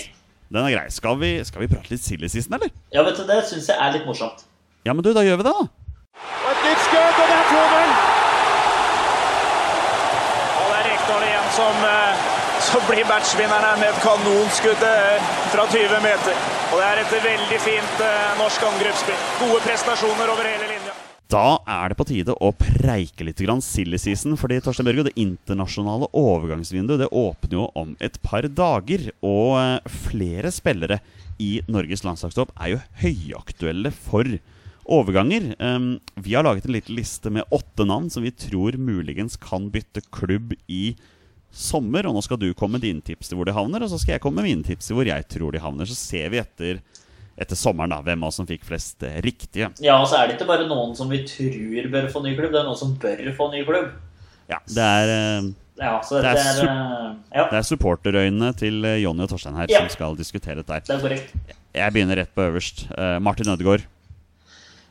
[0.48, 0.86] Den er grei.
[0.94, 2.70] Skal vi, skal vi prate litt silly season, eller?
[2.94, 4.46] Ja, vet du, det syns jeg er litt morsomt.
[4.86, 5.66] Ja, men du, da gjør vi det, da.
[5.66, 7.90] Og et nytt skudd, og det er 2-0!
[10.56, 12.16] Og det er Rekdal igjen som, eh,
[12.60, 16.40] som blir matchvinneren med et kanonskudd eh, fra 20 meter.
[16.72, 19.22] Og det er et veldig fint eh, norsk angrepsspill.
[19.40, 20.92] Gode prestasjoner over hele linja.
[21.32, 24.36] Da er det på tide å preike litt silly season.
[24.36, 29.10] Fordi Torstein Børge, det internasjonale overgangsvinduet det åpner jo om et par dager.
[29.22, 29.56] Og
[29.88, 31.00] flere spillere
[31.42, 34.28] i Norges landslagstopp er jo høyaktuelle for
[34.86, 35.50] overganger.
[35.58, 39.66] Um, vi har laget en liten liste med åtte navn som vi tror muligens kan
[39.72, 40.94] bytte klubb i
[41.52, 42.06] sommer.
[42.06, 44.16] Og nå skal du komme med dine tips til hvor de havner, og så skal
[44.16, 45.86] jeg komme med mine tips til hvor jeg tror de havner.
[45.90, 46.80] Så ser vi etter,
[47.38, 49.70] etter sommeren da, hvem av oss som fikk flest eh, riktige.
[49.84, 52.52] Ja, og så er det ikke bare noen som vi tror bør få ny klubb,
[52.54, 53.92] det er noen som bør få ny klubb.
[54.50, 55.14] Ja, det er...
[55.42, 59.26] eh, Ja, så Det det er er, eh, Ja, Det er supporterøynene til eh, Jonny
[59.26, 59.82] og Torstein her Ja.
[59.82, 60.78] som skal diskutere dette.
[60.88, 61.34] det er korrekt.
[61.76, 62.86] Jeg begynner rett på øverst.
[62.96, 63.84] Eh, Martin Ødegaard.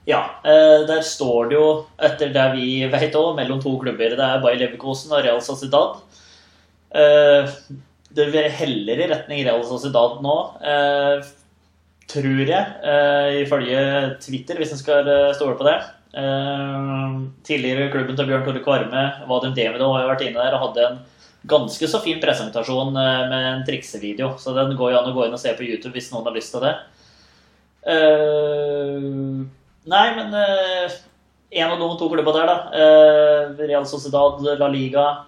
[0.05, 4.13] Ja, eh, der står det jo, etter det vi vet òg, mellom to klubber.
[4.13, 6.03] Det er Bayer Leverkosen og Real Sociedad.
[6.93, 7.49] Eh,
[8.15, 11.25] Det heller i retning Real Sociedad nå, eh,
[12.07, 15.81] tror jeg, eh, ifølge Twitter, hvis en skal stole på det.
[17.43, 20.85] Tidligere klubben til Bjørn Tore Kvarme, Vadim Demido, har jo vært inne der og hadde
[20.87, 20.99] en
[21.45, 24.37] ganske så fin presentasjon med en triksevideo.
[24.39, 26.37] Så den går jo an å gå inn og se på YouTube hvis noen har
[26.37, 26.75] lyst til det.
[29.91, 30.33] Nei, men
[31.51, 32.57] en av de to klubba der, da.
[33.59, 35.25] Real Sociedad, La Liga.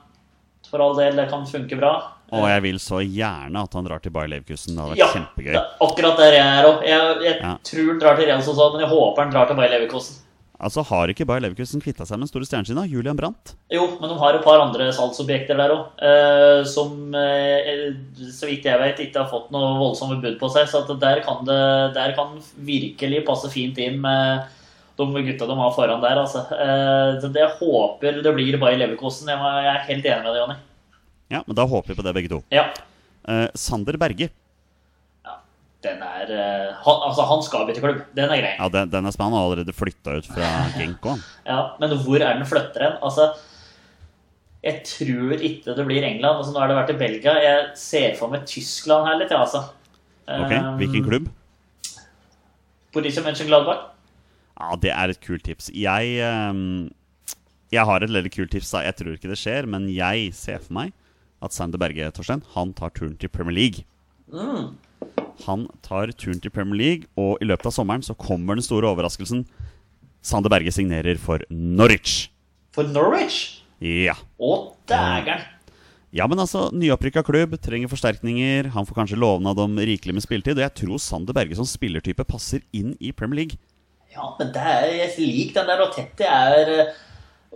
[0.69, 1.93] For all del, det kan funke bra.
[2.35, 4.75] Og jeg vil så gjerne at han drar til Bayer Leverkusen.
[4.75, 5.53] Det hadde vært Ja, kjempegøy.
[5.53, 6.81] det er akkurat der jeg er òg.
[6.83, 7.57] Jeg, jeg Ja.
[7.63, 10.23] tror han drar til Real Sociedad, men jeg håper han drar til Bayer Leverkusen.
[10.59, 12.75] Altså, Har ikke Bayer Leverkusen kvitta seg med den store stjernen sin?
[12.75, 12.81] da?
[12.89, 13.53] Julian Brandt?
[13.71, 17.93] Jo, men de har et par andre salgsobjekter der òg, eh, som eh,
[18.33, 20.65] så vidt jeg vet ikke har fått noe voldsomme bud på seg.
[20.67, 24.47] Så at der, kan det, der kan virkelig passe fint inn med
[24.97, 26.21] de gutta de har foran der.
[26.23, 26.43] Altså.
[26.53, 29.29] Eh, så det jeg håper det blir bare Leverkosen.
[29.29, 30.57] Jeg er helt enig med deg, Jonny.
[31.33, 32.41] Ja, men da håper vi på det, begge to.
[32.53, 32.69] Ja.
[33.27, 34.29] Eh, Sander Berge.
[35.85, 37.99] Den er eh, han, Altså, han skal bytte klubb.
[38.17, 38.55] Den er grei.
[38.57, 39.37] Ja, Den, den er spennende.
[39.37, 41.05] Han har allerede flytta ut fra Genk.
[41.45, 42.95] Ja, men hvor er den flytter hen?
[43.05, 43.27] Altså,
[44.65, 46.41] jeg tror ikke det blir England.
[46.41, 47.35] Altså, nå har det vært i Belgia.
[47.43, 49.67] Jeg ser for meg Tyskland her litt, ja, altså.
[50.27, 51.29] Ok, Hvilken klubb?
[52.95, 53.85] Borussia Mönchengladbach.
[54.57, 55.69] Ja, Det er et kult tips.
[55.73, 56.89] Jeg ehm,
[57.71, 58.71] Jeg har et veldig kult tips.
[58.71, 60.93] da Jeg tror ikke det skjer, men jeg ser for meg
[61.41, 63.85] at Sander Berge Torstein, han tar turen til Premier League.
[64.33, 64.77] Mm.
[65.45, 68.89] Han tar turen til Premier League, og i løpet av sommeren så kommer den store
[68.89, 69.45] overraskelsen.
[70.25, 72.31] Sander Berge signerer for Norwich.
[72.73, 73.61] For Norwich?
[73.79, 74.17] Ja.
[74.41, 75.45] Å, dægeren!
[76.15, 78.71] Ja, men altså, Nyopprykka klubb, trenger forsterkninger.
[78.73, 80.57] Han får kanskje lovnad om rikelig med spilletid.
[80.57, 83.59] Og jeg tror Sander Berge som spillertype passer inn i Premier League.
[84.17, 85.83] Ja, men det er, jeg liker den der.
[85.85, 86.95] Og Tetti er eh,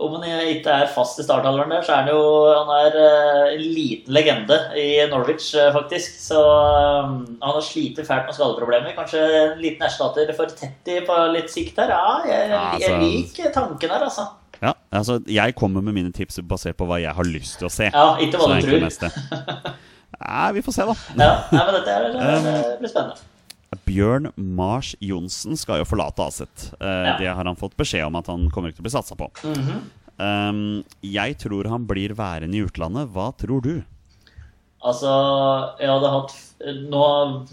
[0.02, 2.20] Om han ikke er fast i startalderen der, så er han jo
[2.56, 6.14] Han er eh, en liten legende i Norwich, eh, faktisk.
[6.22, 8.94] Så han har slitt fælt med skadeproblemer.
[8.96, 11.92] Kanskje en liten erstatter for Tetti på litt sikt her.
[11.96, 14.28] Ja, jeg, Ja, jeg altså- liker tanken her, altså.
[14.62, 17.72] Ja, altså, Jeg kommer med mine tips basert på hva jeg har lyst til å
[17.72, 17.90] se.
[17.90, 19.74] Ja, ikke hva du tror.
[20.22, 20.94] Nei, vi får se, da.
[21.18, 22.08] Ja, nei, men dette er,
[22.46, 23.31] det blir spennende.
[23.86, 26.68] Bjørn Mars Johnsen skal jo forlate Aset.
[26.76, 27.16] Uh.
[27.20, 29.30] Det har han fått beskjed om at han kommer ikke til å bli satsa på.
[29.48, 29.82] Mhm.
[30.18, 30.60] um,
[31.02, 33.10] jeg tror han blir værende i utlandet.
[33.14, 33.74] Hva tror du?
[34.82, 35.10] Altså,
[35.78, 36.32] jeg hadde hatt
[36.90, 37.02] nå,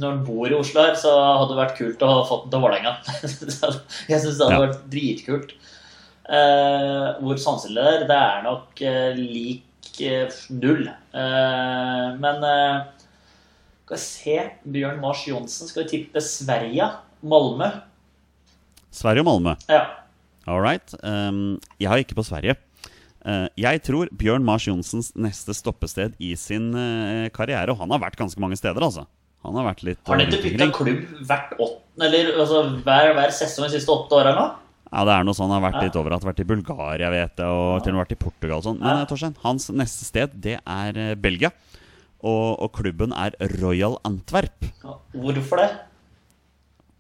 [0.02, 2.56] Når han bor i Oslo her, så hadde det vært kult å ha fått den
[2.56, 2.94] til Vålerenga.
[4.10, 4.62] Jeg syns det hadde Ja.
[4.66, 5.54] vært dritkult.
[6.30, 9.66] Uh, hvor sannsynlig det er, det er nok uh, lik
[10.50, 10.86] null.
[11.12, 12.44] Men
[13.90, 14.38] skal vi se
[14.70, 16.86] Bjørn Mars Johnsen skal vi tippe Sverige.
[17.26, 17.68] Malmö.
[18.94, 19.56] Sverige og Malmö.
[19.70, 19.84] Ja.
[20.50, 20.94] All right.
[21.04, 22.56] Um, jeg har ikke på Sverige.
[23.26, 28.00] Uh, jeg tror Bjørn Mars Johnsens neste stoppested i sin uh, karriere Og han har
[28.00, 29.04] vært ganske mange steder, altså.
[29.44, 33.12] Han har vært litt Har han ikke rundt bytta klubb hvert åttende, eller altså, hver,
[33.18, 34.46] hver sesong de siste åtte åra nå?
[34.90, 35.84] Ja, det er noe sånn Han har vært Ja.
[35.90, 36.26] litt overalt.
[36.26, 38.80] Vært i Bulgaria, vet jeg, og til og med vært i Portugal og sånn.
[38.80, 39.02] Men Ja.
[39.04, 41.52] eh, Torstein, hans neste sted, det er eh, Belgia.
[42.20, 44.68] Og, og klubben er Royal Antwerp.
[45.16, 45.70] Hvorfor det?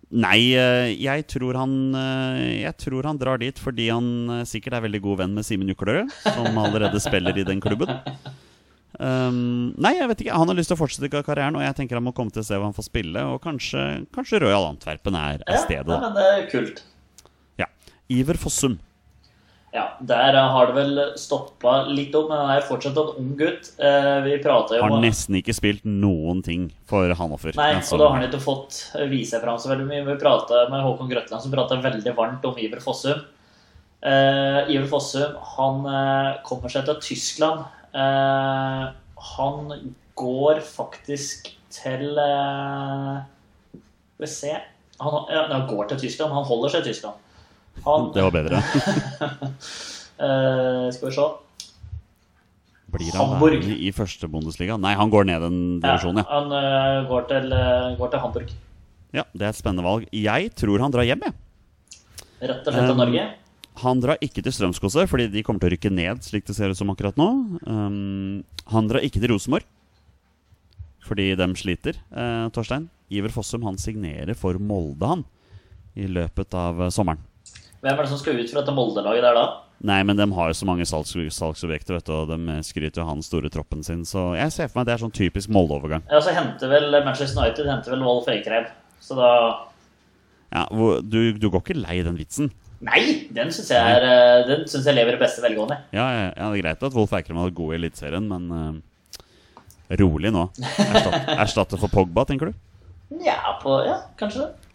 [0.10, 4.80] Nei, eh, jeg tror han eh, Jeg tror han drar dit fordi han eh, sikkert
[4.80, 7.92] er veldig god venn med Simen Juklerød, som allerede spiller i den klubben.
[9.00, 10.36] Um, nei, jeg vet ikke.
[10.36, 12.48] Han har lyst til å fortsette karrieren, og jeg tenker han må komme til å
[12.48, 13.22] se hva han får spille.
[13.32, 15.94] Og kanskje, kanskje Royal Antwerpen er, er stedet.
[15.94, 16.82] Ja, men det er kult.
[17.62, 17.70] Ja.
[18.12, 18.80] Iver Fossum.
[19.74, 23.68] Ja, Der har det vel stoppa litt opp, men han er fortsatt en ung gutt.
[23.78, 27.54] Eh, vi prata jo Har nesten ikke spilt noen ting for Hanoffer.
[27.60, 28.80] Nei, og da har han ikke fått
[29.12, 30.08] vise seg fram så veldig mye.
[30.08, 33.22] Vi prata med Håkon Grøtland, som prata veldig varmt om Iver Fossum.
[34.02, 37.60] Eh, Iver Fossum han eh, kommer seg til Tyskland.
[37.94, 38.84] Eh,
[39.36, 39.56] han
[40.18, 44.56] går faktisk til Skal vi se
[45.00, 46.34] han, ja, Han går til Tyskland.
[46.34, 47.16] Han holder seg i Tyskland.
[47.86, 48.60] Han Det var bedre.
[50.20, 51.28] eh, Skal vi se.
[52.90, 53.60] Blir han Hamburg.
[53.62, 54.78] værende i første Bundesliga?
[54.82, 56.26] Nei, han går ned en divisjon, ja.
[56.32, 58.56] Han eh, går, til, eh, går til Hamburg.
[59.14, 59.24] ja.
[59.34, 60.08] Det er et spennende valg.
[60.16, 61.38] Jeg tror han drar hjem, jeg.
[62.40, 63.28] Rett og slett til Um, Norge.
[63.84, 66.72] Han drar ikke til Strømskose, fordi de kommer til å rykke ned, slik det ser
[66.74, 67.28] ut som akkurat nå.
[67.68, 68.42] Um,
[68.74, 69.64] han drar ikke til Rosenborg,
[71.06, 72.90] fordi de sliter, eh, Torstein.
[73.10, 75.24] Iver Fossum han signerer for Molde, han,
[75.96, 77.22] i løpet av eh, sommeren.
[77.80, 79.48] Hvem er det som skal ut fra dette Molde-laget der da?
[79.88, 83.06] Nei, men de har jo så mange salgs salgsobjekter, vet du, og de skryter jo
[83.06, 86.04] av han store troppen sin, så jeg ser for meg det er sånn typisk Molde-overgang.
[86.12, 88.68] Ja, så henter vel Manchester United henter vel Wolf Eikreim.
[89.00, 89.30] Så da
[90.52, 90.66] Ja,
[91.06, 92.52] du, du går ikke lei den vitsen?
[92.84, 93.30] Nei!
[93.36, 95.82] Den syns jeg, er, eh, den synes jeg lever i beste velgående.
[95.96, 100.00] Ja, ja, ja, det er greit at Wolf Eikrem hadde god i Eliteserien, men uh,
[100.00, 100.46] rolig nå.
[100.60, 102.58] Erstatte, erstatte for Pogba, tenker du?
[103.24, 104.74] Ja, på, ja, kanskje det.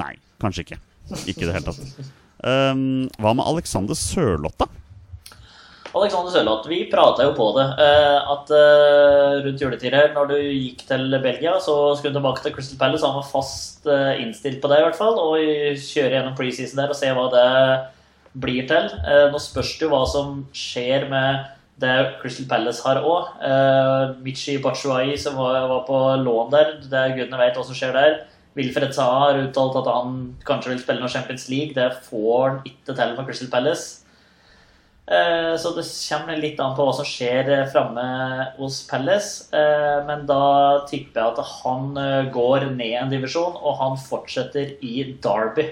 [0.00, 0.80] Nei, kanskje ikke.
[1.26, 2.10] Ikke i det hele tatt.
[2.44, 4.68] Um, hva med Alexander Sørloth, da?
[5.90, 7.66] Alexander Sørloth, vi prata jo på det.
[7.82, 12.54] eh, At eh, rundt juletider, når du gikk til Belgia, så skulle du tilbake til
[12.54, 13.02] Crystal Palace.
[13.02, 15.18] Han var fast eh, innstilt på det, i hvert fall.
[15.18, 15.34] Og
[15.82, 17.48] kjøre gjennom preseason der og se hva det
[18.38, 18.86] blir til.
[19.32, 21.48] Nå spørs det jo hva som skjer med
[21.82, 23.32] det Crystal Palace har òg.
[24.22, 28.20] Michi Batshuayi, som var, på lån der, det er gudene vet hva som skjer der.
[28.60, 31.74] Wilfred Saha har uttalt at han kanskje vil spille noe Champions League.
[31.76, 33.96] Det får han ikke til for Crystal Palace.
[35.10, 38.04] Eh, Så det kommer litt an på hva som skjer eh, framme
[38.60, 39.48] hos Palace.
[39.56, 45.02] Eh, Men da tipper jeg at han går ned en divisjon, og han fortsetter i
[45.24, 45.66] Derby.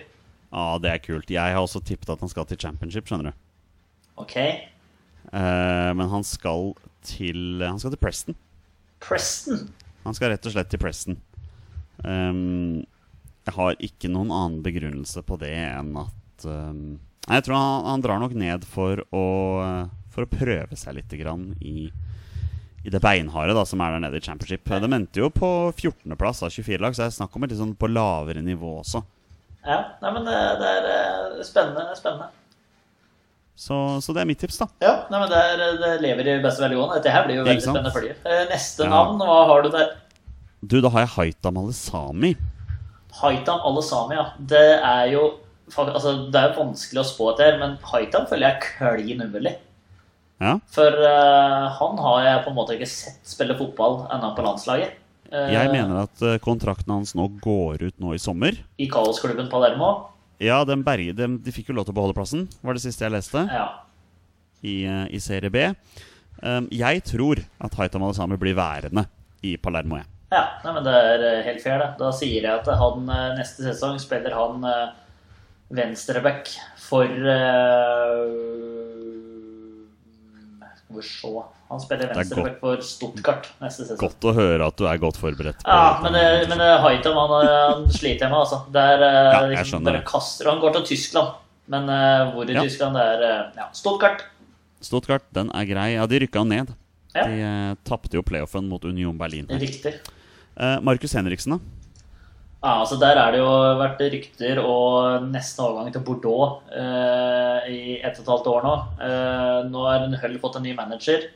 [0.50, 1.30] Ja, det er kult.
[1.30, 3.38] Jeg har også tippet at han skal til championship, skjønner du.
[4.18, 4.34] Ok?
[5.30, 6.72] Men han skal
[7.04, 8.34] til Han skal til Preston.
[9.04, 9.68] Preston.
[10.06, 11.18] Han skal rett og slett til Preston.
[12.04, 12.84] Um,
[13.48, 18.04] jeg har ikke noen annen begrunnelse på det enn at um, Jeg tror han, han
[18.04, 19.24] drar nok ned for å,
[20.12, 21.88] for å prøve seg litt i,
[22.84, 24.64] i det beinharde da, som er der nede i championship.
[24.68, 27.60] Det endte jo på 14.-plass av 24 lag, så det er snakk om et litt
[27.60, 29.02] sånn på lavere nivå også.
[29.66, 31.90] Ja, nei, men det, det er eh, spennende.
[31.98, 32.30] spennende.
[33.58, 34.68] Så, så det er mitt tips, da.
[34.84, 37.00] Ja, nei, men det, er, det lever i beste velgående.
[37.00, 38.12] Dette her blir jo veldig spennende.
[38.22, 38.92] Eh, Neste Ja.
[38.92, 39.96] navn, hva har du der?
[40.60, 42.34] Du, da har jeg Haita Malesami.
[43.20, 44.26] Haitam Alesami, ja.
[44.38, 45.22] Det er jo
[45.74, 49.54] altså, Det er jo vanskelig å spå etter, men Haitam føler jeg er klin umulig.
[50.38, 50.58] Ja.
[50.70, 54.98] For uh, han har jeg på en måte ikke sett spille fotball ennå på landslaget.
[55.32, 58.56] Uh, Jeg mener at eh, kontrakten hans nå går ut nå i sommer.
[58.80, 59.90] I kaosklubben Palermo.
[60.40, 63.04] Ja, den berge, de, de fikk jo lov til å beholde plassen, var det siste
[63.04, 63.42] jeg leste.
[63.50, 63.66] Ja.
[64.62, 65.66] i, eh, i Serie B.
[66.38, 69.04] Um, jeg tror at Haita Malesami blir værende
[69.42, 69.98] i Palermo.
[69.98, 70.06] jeg.
[70.30, 71.90] Ja nei, men det er eh, helt fair, det.
[72.00, 74.90] Da sier jeg at han eh, neste sesong spiller han uh,
[75.74, 76.50] venstreback
[76.88, 78.24] for uh,
[80.78, 81.32] Skal vi se
[81.68, 84.00] Han spiller er venstreback for Stuttgart neste sesong.
[84.00, 85.64] Godt å høre at du er godt forberedt.
[85.68, 88.62] Ja, men, det- men Haitam han, eh, han sliter jeg med, altså.
[88.72, 90.04] Er, eh, Ja, jeg skjønner det.
[90.08, 91.34] kaster Han går til Tyskland,
[91.68, 92.62] men uh, hvor i Ja.
[92.64, 92.96] Tyskland?
[92.96, 94.24] Det er eh, ja, Stuttgart.
[94.80, 95.88] Stuttgart, den er grei.
[95.98, 96.72] Ja, de rykka ned.
[97.14, 97.24] Ja.
[97.26, 99.46] De uh, tapte jo playoffen mot Union Berlin.
[99.50, 99.96] Riktig.
[100.58, 101.58] Uh, Markus Henriksen, da?
[102.58, 107.82] Ja, altså Der er det jo vært rykter og nesten overgang til Bordeaux eh, i
[108.02, 108.72] ett og et halvt år nå.
[109.06, 111.28] Eh, nå har Hull fått en ny manager.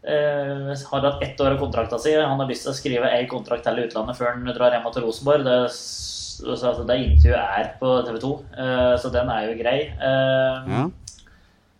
[0.00, 2.14] Eh, har hatt ett år av kontrakta si.
[2.16, 5.04] Han har lyst til å skrive ei kontrakt til utlandet før han drar hjem til
[5.04, 5.44] Rosenborg.
[5.44, 9.78] Det, s- altså, det intervjuet er på TV 2, eh, så den er jo grei.
[9.92, 10.86] Eh, Ja.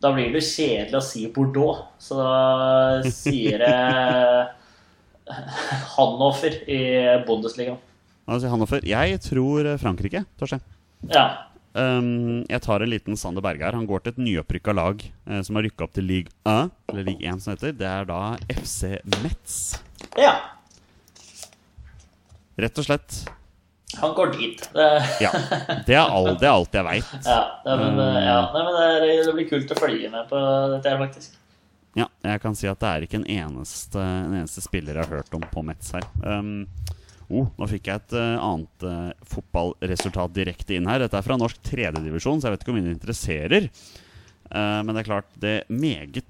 [0.00, 4.48] Da blir det jo kjedelig å si Bordeaux, så da sier jeg
[5.96, 6.80] Hannover i
[7.26, 7.78] Bundesligaen.
[8.28, 8.84] Altså, Hannover.
[8.84, 10.64] Jeg tror eh, Frankrike, Torstein.
[11.12, 11.26] Ja.
[11.78, 13.76] Um, jeg tar en liten Sander Berge her.
[13.76, 17.06] Han går til et nyopprykka lag eh, som har rykka opp til league 1, eller
[17.06, 17.74] league 1 som heter.
[17.78, 19.58] Det er da FC Metz.
[20.18, 20.36] ja.
[22.58, 23.20] Rett og slett.
[24.00, 24.64] Han går dit.
[24.74, 24.86] Det,
[25.22, 25.30] Ja.
[25.86, 27.12] Det er, all, det er alt jeg veit.
[27.30, 28.38] ja, det, men, um, ja.
[28.52, 30.40] Nei, men det, det blir kult å følge med på
[30.74, 31.37] dette her, faktisk.
[31.98, 35.20] Ja, jeg kan si at det er ikke en eneste, en eneste spiller jeg har
[35.20, 36.04] hørt om på Metz her.
[36.22, 36.68] Um,
[37.26, 41.02] oh, nå fikk jeg et uh, annet uh, fotballresultat direkte inn her.
[41.02, 43.66] Dette er fra norsk tredjedivisjon, så jeg vet ikke om det interesserer.
[44.48, 46.24] Uh, men det er klart, det meget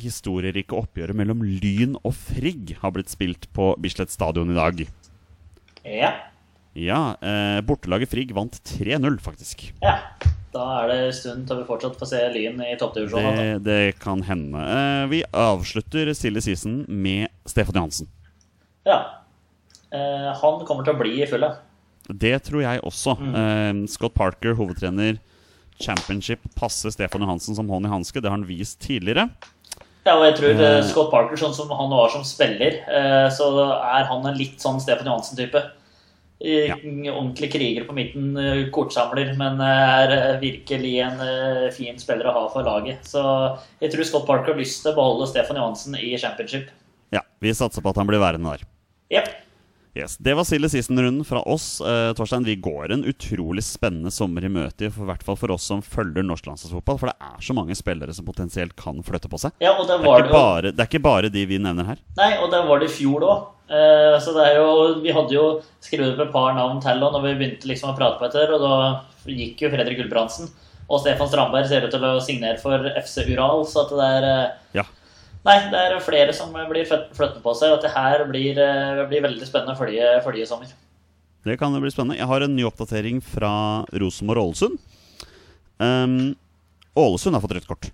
[0.00, 4.80] historierike oppgjøret mellom Lyn og Frigg har blitt spilt på Bislett stadion i dag.
[5.84, 6.14] Ja.
[6.76, 9.70] Ja, eh, bortelaget Frigg vant 3-0, faktisk.
[9.82, 9.98] ja.
[10.56, 13.34] Da er det en stund til vi fortsatt får se Lyn i toppdivisjonen.
[13.36, 13.64] Det, altså.
[13.66, 14.62] det kan hende.
[14.72, 18.08] Eh, vi avslutter stille season med Stefan Johansen.
[18.88, 18.96] Ja.
[19.92, 21.50] Eh, han kommer til å bli i fulle.
[22.08, 23.18] Det tror jeg også.
[23.20, 23.34] Mm.
[23.36, 25.18] Eh, Scott Parker, hovedtrener.
[25.82, 28.22] Championship passer Stefan Johansen som hånd i hanske.
[28.22, 29.28] Det har han vist tidligere.
[30.06, 30.82] Ja, og jeg tror eh, Eh.
[30.88, 34.80] Scott Parker, sånn som han var som spiller, eh, så er han en litt sånn
[34.80, 35.60] Stefan Johansen-type.
[36.38, 36.76] Ja.
[36.76, 42.34] Ordentlig kriger på midten, eh, kortsamler, men er eh, virkelig en eh, fin spiller å
[42.34, 43.08] ha for laget.
[43.08, 43.22] Så
[43.80, 46.68] jeg tror Scott Parker har lyst til å beholde Stefan Johansen i championship.
[47.14, 48.68] Ja, Vi satser på at han blir værende der.
[49.16, 49.32] Yep.
[49.96, 51.80] Yes, Det var Silje Sisen-runden fra oss.
[51.80, 55.54] Eh, Torstein, Vi går en utrolig spennende sommer i møte, for, i hvert fall for
[55.54, 56.98] oss som følger norsk landslagsfotball.
[57.00, 59.56] For det er så mange spillere som potensielt kan flytte på seg.
[59.64, 62.02] Ja, og det Det er det bare, det er ikke bare de vi nevner her.
[62.20, 63.46] Nei, og det var det i fjor òg.
[63.66, 65.46] Eh, så det er jo Vi hadde jo
[65.82, 68.60] skrevet opp et par navn til da vi begynte liksom å prate på etter, og
[68.60, 70.52] da gikk jo Fredrik Gulbrandsen.
[70.86, 74.28] Og Stefan Strandberg ser ut til å signere for FC Ural, så at det er
[74.28, 74.84] eh, Ja,
[75.46, 79.04] Nei, det er flere som blir flytt- flyttet på seg, og det her blir, eh,
[79.10, 80.72] blir veldig spennende å følge, følge i sommer.
[81.46, 82.18] Det kan jo bli spennende.
[82.18, 84.78] Jeg har en ny oppdatering fra Rosenborg Ålesund.
[85.78, 86.34] Um,
[86.96, 87.90] Ålesund har fått rødt kort.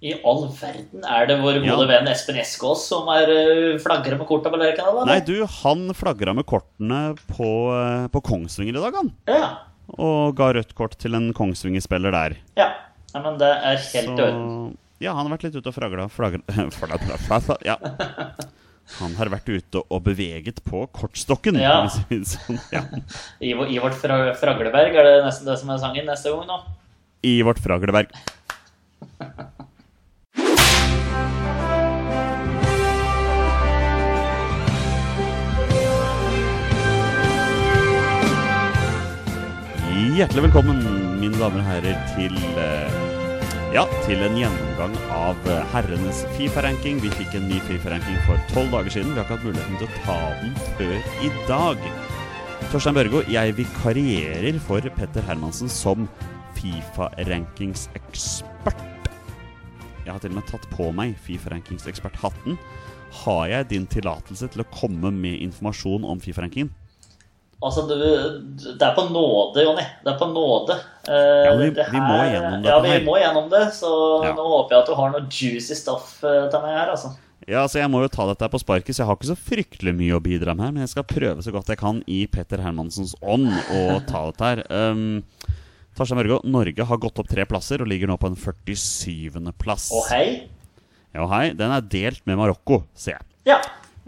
[0.00, 1.74] I all verden er det vår Ja.
[1.90, 5.04] venn Espen Eskås som er uh, flagrer med korta på Lerkendal?
[5.08, 9.12] Nei, du, han flagra med kortene på, eh, på Kongsvinger i dag, han.
[9.26, 9.48] Ja.
[9.98, 12.36] Og ga rødt kort til en Kongsvinger-spiller der.
[12.56, 12.72] ja.
[13.14, 14.78] Nei, men det er helt i orden.
[14.98, 17.76] Ja, han har vært litt ute og flagla flagra, ja.
[18.98, 21.58] Han har vært ute og beveget på kortstokken.
[21.60, 21.84] Ja.
[22.32, 22.58] sånn.
[22.74, 22.82] ja.
[23.38, 26.58] I, I vårt fra, Fragleberg er det nesten det som er sangen neste gang nå.
[27.22, 28.10] I vårt Fragleberg.
[40.18, 40.80] Hjertelig velkommen,
[41.20, 43.07] mine damer og herrer, til eh,
[43.74, 46.96] ja, til en gjennomgang av eh, herrenes Fifa-ranking.
[47.02, 49.12] Vi fikk en ny Fifa-ranking for tolv dager siden.
[49.12, 51.78] Vi har ikke hatt muligheten til å ta den før i dag.
[52.72, 55.98] Torstein Børgo, jeg vikarierer for Petter Hermansen som
[56.56, 58.82] Fifa-rankingsekspert.
[60.06, 62.52] Jeg har til og med tatt på meg Fifa-rankingsekspert-hatten.
[63.24, 66.70] Har jeg din tillatelse til å komme med informasjon om Fifa-rankingen?
[67.60, 67.94] Altså, du,
[68.78, 69.82] det er på nåde, Jonny.
[70.04, 70.76] Det er på nåde.
[71.08, 72.68] Eh, Ja, vi- vi må gjennom det.
[72.70, 73.62] Ja, vi må gjennom det.
[73.74, 74.32] Så Ja.
[74.32, 77.16] nå håper jeg at du har noe juicy stuff eh, til meg her, altså.
[77.48, 79.36] Ja, altså Jeg må jo ta dette her på sparket, så jeg har ikke så
[79.36, 80.74] fryktelig mye å bidra med.
[80.74, 84.44] Men jeg skal prøve så godt jeg kan i Petter Hermansens ånd å ta dette
[84.44, 84.62] her.
[84.70, 85.24] Um,
[85.96, 89.52] Torstein Mørgo, Norge har gått opp tre plasser og ligger nå på en 47.
[89.58, 89.90] plass.
[89.92, 90.46] Og hei.
[91.14, 91.50] Ja, hei.
[91.54, 93.24] Den er delt med Marokko, ser jeg.
[93.46, 93.58] Ja.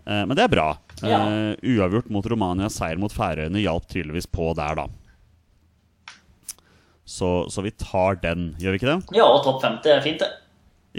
[0.06, 0.76] Uh, men det er bra.
[1.06, 1.20] Ja.
[1.24, 4.88] Eh, uavgjort mot Romania, seier mot Færøyene hjalp tydeligvis på der, da.
[7.10, 9.16] Så, så vi tar den, gjør vi ikke det?
[9.18, 10.30] ja, topp 50 er fint, det.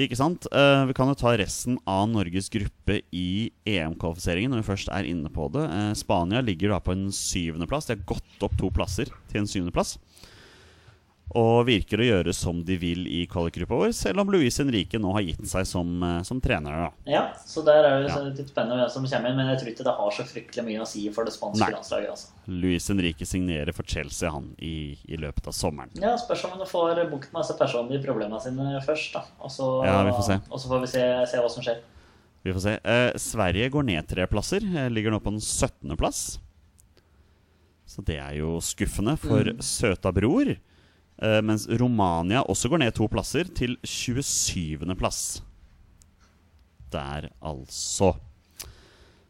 [0.05, 0.45] Ikke sant?
[0.55, 5.07] Eh, vi kan jo ta resten av Norges gruppe i EM-kvalifiseringen når vi først er
[5.07, 5.65] inne på det.
[5.67, 7.89] Eh, Spania ligger da på en syvendeplass.
[7.89, 9.97] De har gått opp to plasser til en syvendeplass.
[11.37, 15.13] Og virker å gjøre som de vil i kvalikgruppa vår, selv om Luis Henrique nå
[15.15, 16.71] har gitt seg som, eh, som trener.
[16.71, 16.89] da.
[17.07, 18.19] Ja, så der er det Ja.
[18.23, 20.81] litt spennende hvem som kommer inn, men jeg tror ikke det har så fryktelig mye
[20.81, 22.09] å si for det spanske landslaget.
[22.09, 22.27] altså.
[22.47, 25.89] Luis Henrique signerer for Chelsea han i, i løpet av sommeren.
[25.95, 29.13] Ja, Spørs om han får bukt med disse personlige problemene sine først.
[29.13, 29.23] da.
[29.41, 30.41] Og så, Ja, vi får se.
[30.51, 31.77] Og så får vi se, se hva som skjer.
[32.43, 32.79] Vi får se.
[32.83, 34.57] Eh, Sverige går ned tre plasser.
[34.57, 35.95] Eh, ligger nå på den 17.
[35.95, 36.39] plass.
[37.87, 40.57] Så det er jo skuffende for søta bror.
[41.21, 44.81] Eh, mens Romania også går ned to plasser, til 27.
[44.97, 45.41] plass.
[46.91, 48.15] Der, altså.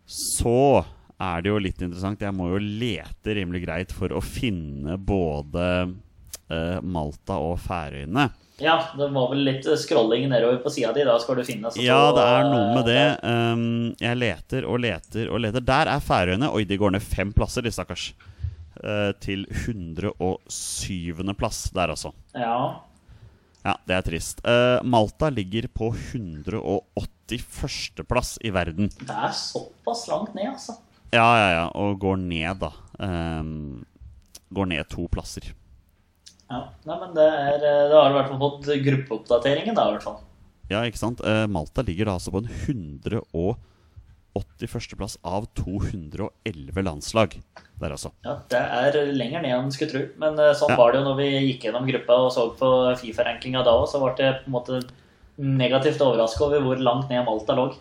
[0.08, 0.84] Så
[1.22, 2.24] er det jo litt interessant.
[2.24, 8.30] Jeg må jo lete rimelig greit for å finne både eh, Malta og Færøyene.
[8.62, 11.04] Ja, det var vel litt scrolling nedover på sida di.
[11.08, 13.06] Da skal du finne så Ja, det er noe med det.
[13.26, 13.64] Um,
[14.00, 15.64] jeg leter og leter og leter.
[15.66, 16.52] Der er Færøyene.
[16.54, 18.12] Oi, de går ned fem plasser, de stakkars
[18.84, 22.12] eh, til 107.-plass der, altså.
[22.34, 22.76] Ja.
[23.66, 23.76] ja.
[23.88, 24.42] Det er trist.
[24.48, 28.90] Eh, Malta ligger på 181.-plass i verden.
[29.00, 30.74] Det er såpass langt ned, altså.
[31.12, 31.66] Ja, ja, ja.
[31.76, 32.72] Og går ned, da.
[33.00, 33.44] Eh,
[34.52, 35.44] går ned to plasser.
[36.52, 39.84] Ja, Nei, men det, er, eh, det har i hvert fall fått gruppeoppdateringen, da.
[39.88, 40.20] i hvert fall.
[40.72, 41.20] Ja, ikke sant?
[41.28, 43.22] Eh, Malta ligger da altså på en 107.
[44.38, 47.38] 81.-plass av 211 landslag.
[47.82, 48.12] Der altså.
[48.26, 50.02] Ja, det er lenger ned enn skulle tro.
[50.22, 50.80] Men eh, sånn ja.
[50.80, 52.72] var det jo når vi gikk gjennom gruppa og så på
[53.02, 54.82] Fifa-rankinga da òg, så ble jeg på en måte
[55.42, 57.72] negativt overraska over hvor langt ned Malta lå.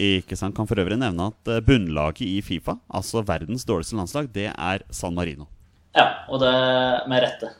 [0.00, 0.56] Ikke sant.
[0.56, 4.86] Kan for øvrig nevne at eh, bunnlaget i Fifa, altså verdens dårligste landslag, det er
[4.94, 5.50] San Marino.
[5.96, 6.54] Ja, og det
[7.10, 7.50] med rette.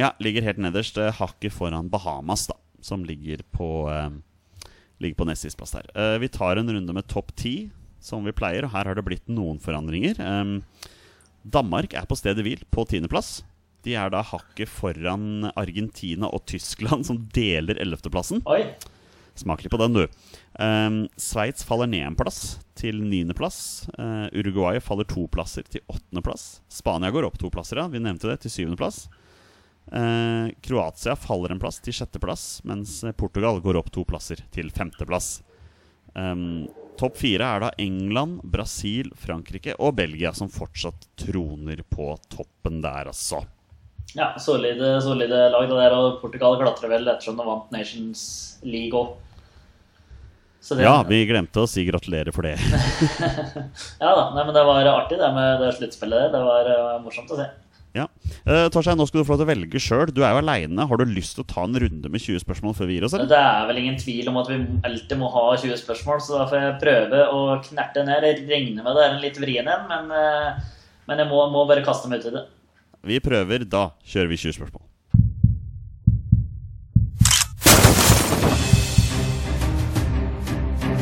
[0.00, 0.96] Ja, ligger helt nederst.
[1.00, 3.68] Eh, hakket foran Bahamas, da, som ligger på
[5.02, 5.88] ligger på nest sist plass der.
[5.96, 7.70] Uh, vi tar en runde med topp ti,
[8.02, 10.20] som vi pleier, og her har det blitt noen forandringer.
[10.22, 10.60] Um,
[11.46, 13.40] Danmark er på stedet hvil, på tiendeplass.
[13.86, 18.42] De er da hakket foran Argentina og Tyskland, som deler ellevteplassen.
[19.36, 20.06] Smak litt på den, du.
[20.58, 23.86] Um, Sveits faller ned en plass, til niendeplass.
[23.94, 26.62] Uh, Uruguay faller to plasser, til åttendeplass.
[26.72, 27.86] Spania går opp to plasser, ja.
[27.92, 29.04] Vi nevnte det, til syvendeplass.
[29.92, 35.38] Uh, Kroatia faller en plass, til sjetteplass, mens Portugal går opp to plasser, til femteplass.
[36.16, 36.66] Um,
[36.96, 43.10] Topp fire er da England, Brasil, Frankrike og Belgia, som fortsatt troner på toppen der,
[43.12, 43.42] altså.
[44.16, 45.96] Ja, solide, solide lag det der.
[45.98, 48.22] Og Portugal klatrer vel ettersom de vant Nations
[48.64, 49.16] League òg.
[50.80, 52.56] Ja, vi glemte å si gratulerer for det.
[54.02, 54.24] ja da.
[54.34, 56.32] Nei, men det var artig det med det sluttspillet der.
[56.32, 57.46] Det var uh, morsomt å se.
[57.96, 58.06] Ja.
[58.44, 60.12] Uh, Torstein, nå skal du få lov til å velge sjøl.
[60.12, 60.86] Du er jo aleine.
[60.90, 63.16] Har du lyst til å ta en runde med 20 spørsmål før vi gir oss,
[63.16, 63.30] eller?
[63.30, 66.48] Det er vel ingen tvil om at vi alltid må ha 20 spørsmål, så da
[66.50, 68.28] får jeg prøve å knerte ned.
[68.28, 71.64] Jeg regner med det er en litt vrien en, men, uh, men jeg må, må
[71.70, 72.44] bare kaste meg ut i det.
[73.06, 73.64] Vi prøver.
[73.70, 74.84] Da kjører vi 20 spørsmål.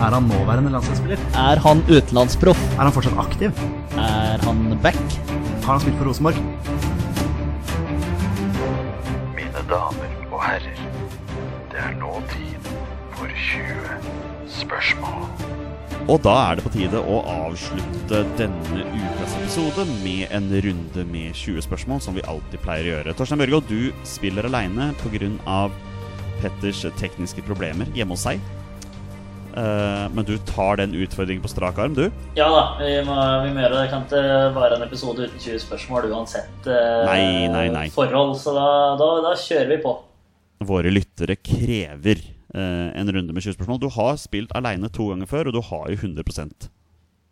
[0.05, 1.21] Er han nåværende landslagsspiller?
[1.39, 2.61] Er han utenlandsproff?
[2.77, 3.63] Er han fortsatt aktiv?
[3.97, 4.99] Er han back?
[5.65, 6.37] Har han spilt for Rosenborg?
[9.65, 10.81] Damer og herrer,
[11.73, 12.67] det er nå tid
[13.17, 13.95] for 20
[14.61, 15.23] spørsmål.
[16.05, 21.33] Og da er det på tide å avslutte denne ukas episode med en runde med
[21.33, 23.15] 20 spørsmål, som vi alltid pleier å gjøre.
[23.17, 25.63] Torstein Børgo, du spiller aleine pga.
[26.43, 28.43] Petters tekniske problemer hjemme hos seg.
[29.57, 32.09] Eh, men du tar den utfordringen på strak arm, du?
[32.35, 33.83] Ja da, vi må, vi må gjøre det.
[33.85, 34.23] Det kan ikke
[34.57, 37.85] være en episode uten 20 spørsmål uansett uh, Nei, nei, nei.
[37.95, 39.93] forhold, så da, da, da kjører vi på.
[40.67, 42.25] Våre lyttere krever
[42.57, 43.79] uh, en runde med 20 spørsmål.
[43.85, 46.27] Du har spilt aleine to ganger før, og du har jo 100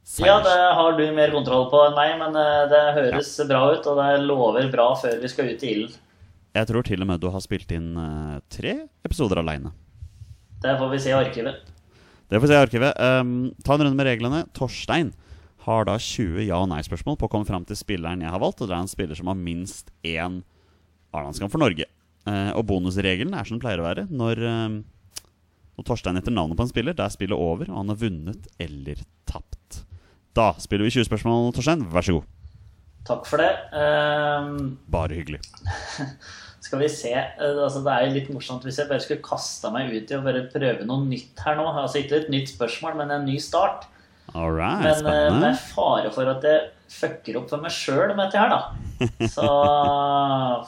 [0.02, 0.28] Seier.
[0.28, 2.34] Ja, det har du mer kontroll på enn meg, men
[2.70, 5.98] det høres bra ut, og det lover bra før vi skal ut i ilden.
[6.52, 7.94] Jeg tror til og med du har spilt inn
[8.52, 8.74] tre
[9.06, 9.70] episoder aleine.
[10.62, 11.71] Det får vi se i arkivet.
[12.32, 12.94] Det får vi se i arkivet.
[12.96, 14.38] Um, ta en runde med reglene.
[14.56, 15.10] Torstein
[15.66, 18.62] har da 20 ja- og nei-spørsmål på å komme fram til spilleren jeg har valgt.
[18.64, 20.38] Og det er en spiller som har minst én
[21.12, 21.84] A-landskamp for Norge.
[22.24, 24.06] Uh, og bonusregelen er som den pleier å være.
[24.08, 24.78] Når, um,
[25.76, 28.48] når Torstein etter navnet på en spiller, da er spillet over, og han har vunnet
[28.56, 29.82] eller tapt.
[30.32, 31.84] Da spiller vi 20 spørsmål, Torstein.
[31.92, 32.32] Vær så god.
[33.12, 33.52] Takk for det.
[33.76, 34.78] Um...
[34.88, 35.42] Bare hyggelig.
[36.72, 39.68] skal vi se eh, altså Det er jo litt morsomt hvis jeg bare skulle kasta
[39.74, 41.66] meg ut i å bare prøve noe nytt her nå.
[41.68, 43.84] Altså Ikke et nytt spørsmål, men en ny start.
[44.32, 45.40] Alright, Men eh, spennende.
[45.44, 48.62] med fare for at jeg fucker opp for meg sjøl med dette her, da.
[49.34, 49.44] Så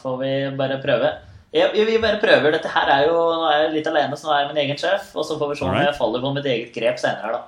[0.02, 1.12] får vi bare prøve.
[1.54, 2.52] Jeg, vi bare prøver.
[2.58, 4.80] Dette her er jo Nå er jeg litt alene, så nå er jeg min egen
[4.80, 5.12] sjef.
[5.14, 7.42] Og så får vi se om jeg faller på mitt eget grep senere da.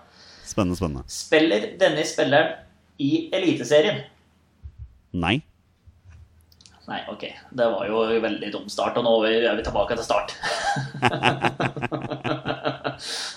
[0.47, 1.05] Spennende, spennende.
[1.11, 2.55] Spiller denne spilleren
[3.03, 4.05] i Eliteserien?
[5.17, 5.41] Nei.
[6.87, 7.25] Nei, ok.
[7.59, 10.37] Det var jo en veldig dum start, og nå er vi, tilbake til start.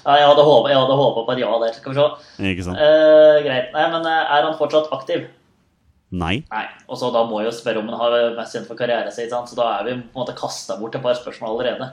[0.06, 1.74] ja, jeg hadde håpet på et ja der.
[1.74, 2.06] Skal vi se.
[2.52, 2.78] Ikke sant?
[2.78, 3.72] Eh, greit.
[3.74, 5.26] Nei, men eh, er han fortsatt aktiv?
[6.10, 6.36] Nei.
[6.50, 6.66] Nei.
[6.90, 9.30] Og så da må jeg jo spørre om han har mest kjent for karrieren sin,
[9.30, 11.90] så da er vi på en måte kasta bort et par spørsmål allerede.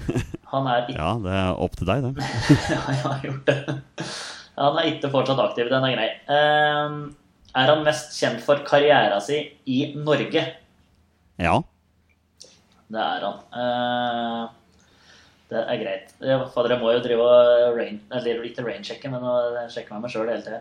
[0.50, 2.28] Han er ikke Ja, det er opp til deg, det.
[2.74, 3.76] Ja, jeg har gjort det.
[4.58, 5.70] Han er ikke fortsatt aktiv.
[5.70, 6.08] Den er grei.
[6.34, 6.96] Eh,
[7.60, 10.42] er han mest kjent for karrieren sin i Norge?
[11.40, 11.56] Ja.
[12.90, 13.38] Det er han.
[13.54, 14.42] Eh,
[15.50, 16.12] det er greit.
[16.22, 19.24] Jeg, fader, jeg må jo drive og rain, eller ikke rain-sjekke, men
[19.72, 20.60] sjekke meg meg sjøl hele tida.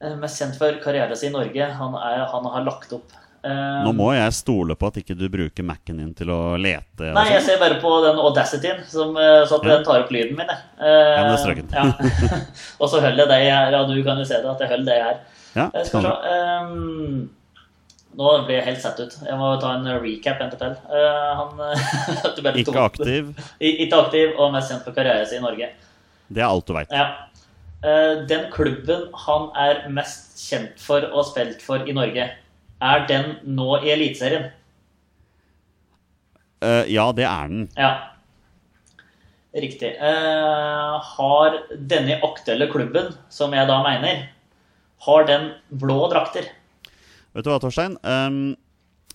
[0.00, 1.70] Eh, Mest kjent for karrieren sin i Norge.
[1.80, 3.12] Han, er, han har lagt opp.
[3.44, 7.12] Eh, Nå må jeg stole på at ikke du bruker Mac-en din til å lete.
[7.16, 7.46] Nei, jeg sånn.
[7.54, 9.74] ser bare på den Audacityen, som, så at Ja.
[9.76, 10.48] den tar opp lyden min.
[10.48, 10.64] jeg.
[10.80, 11.76] Ja, men det er strøkent.
[11.76, 11.84] ja.
[12.80, 13.76] og så holder jeg det her.
[13.76, 15.20] Ja, du kan jo se det, at jeg holder det her.
[15.56, 16.08] Ja, Jeg skal se.
[16.08, 17.28] du.
[18.18, 19.14] Nå ble jeg helt satt ut.
[19.26, 20.76] Jeg må ta en recap en til.
[20.90, 21.60] Eh, han
[22.58, 23.32] Ikke tok- aktiv.
[23.60, 25.70] Ikke aktiv, og mest kjent for karrieren sin i Norge.
[26.30, 26.94] Det er alt du veit.
[26.94, 27.08] Ja.
[27.80, 32.30] Eh, den klubben han er mest kjent for og spilt for i Norge,
[32.80, 34.46] Er den nå i Eliteserien?
[36.64, 37.66] Uh, ja, det er den.
[37.76, 37.90] Ja.
[39.56, 39.90] Riktig.
[40.00, 44.26] Uh, har denne aktuelle klubben, som jeg da mener,
[45.06, 45.50] har den
[45.80, 46.48] blå drakter?
[47.34, 47.94] Vet du hva, Torstein?
[48.02, 48.56] Um,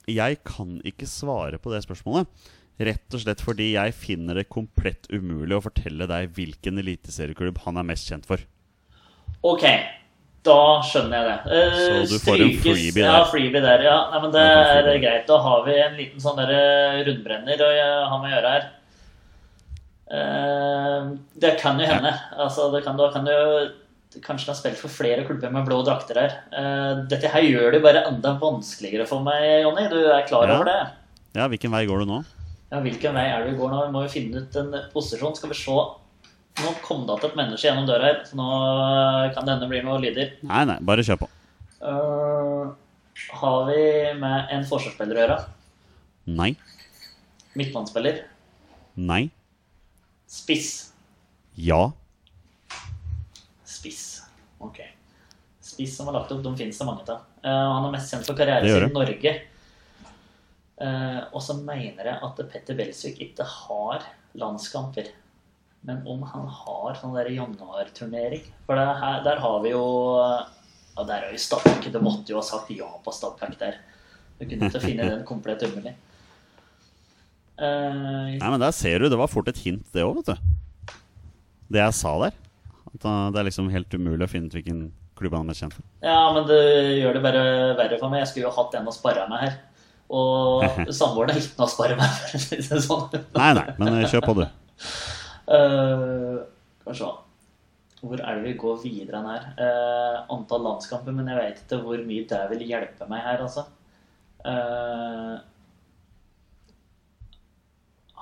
[0.07, 2.29] jeg kan ikke svare på det spørsmålet.
[2.75, 7.79] Rett og slett fordi jeg finner det komplett umulig å fortelle deg hvilken eliteserieklubb han
[7.79, 8.41] er mest kjent for.
[9.45, 9.63] Ok,
[10.45, 11.37] da skjønner jeg det.
[11.51, 13.07] Uh, Så du får en freebie der.
[13.09, 13.97] Ja, freebie der, ja.
[14.11, 15.27] Nei, men det er greit.
[15.29, 17.71] Da har vi en liten sånn der eh, rundbrenner å
[18.11, 18.67] ha med å gjøre her.
[20.05, 22.13] Uh, det kan jo hende.
[22.37, 23.47] Altså, det kan, da kan du jo
[24.23, 26.35] Kanskje har spilt for flere klubber med blå drakter her.
[26.55, 29.87] Eh, dette her gjør det bare enda vanskeligere for meg, Jonny.
[29.91, 30.55] Du er klar Ja.
[30.55, 30.79] over det?
[31.35, 32.23] Ja, hvilken vei går du nå?
[32.71, 33.85] Ja, Hvilken vei er det vi går nå?
[33.85, 35.35] Vi må jo finne ut en posisjon.
[35.35, 35.71] Skal vi se.
[35.71, 39.83] Nå kom det igjen et menneske gjennom døra her, så nå kan det hende blir
[39.83, 40.31] noe lyder.
[40.43, 41.27] Nei, nei, bare kjør på.
[41.83, 42.71] Uh,
[43.41, 45.37] har vi med en forsvarsspiller å gjøre?
[46.27, 46.55] Nei.
[47.55, 48.23] Midtbanespiller?
[48.95, 49.29] Nei.
[50.27, 50.91] Spiss?
[51.55, 51.91] Ja.
[53.85, 54.23] Spiss.
[54.57, 54.81] Ok.
[55.61, 57.25] Spiss som har lagt opp, de finnes det mange av.
[57.45, 59.33] Uh, han er mest kjent for karrieren sin i Norge.
[60.75, 64.07] Uh, og så mener jeg at Petter Belsvik ikke har
[64.37, 65.11] landskamper.
[65.85, 69.83] Men om han har sånn der januarturnering For det her, der har vi jo
[70.17, 71.91] Ja, der er jo Stabæk.
[71.93, 73.77] Du måtte jo ha sagt ja på Stabæk der.
[74.39, 75.93] Du kunne ikke finne den komplett umulig.
[77.61, 80.97] Uh, Nei, men der ser du, det var fort et hint, det òg, vet du.
[81.69, 82.33] Det jeg sa der.
[82.95, 84.85] At det er liksom helt umulig å finne ut hvilken
[85.15, 85.85] klubb han er mest kjent for.
[86.03, 86.61] Ja, men det
[86.99, 87.43] gjør det bare
[87.79, 88.23] verre for meg.
[88.23, 89.59] Jeg skulle jo hatt en å spare meg her.
[90.15, 90.65] Og
[90.99, 92.39] samboeren er ikke noe å spare meg for.
[92.39, 93.05] å si det sånn.
[93.37, 94.43] Nei, nei, men eh, kjør på, du.
[94.45, 96.41] Eh,
[96.81, 97.13] Skal vi se.
[98.05, 99.45] Hvor er det vi går videre enn her?
[99.57, 103.63] Uh, antall landskamper, men jeg vet ikke hvor mye det vil hjelpe meg her, altså.
[104.45, 105.39] Uh,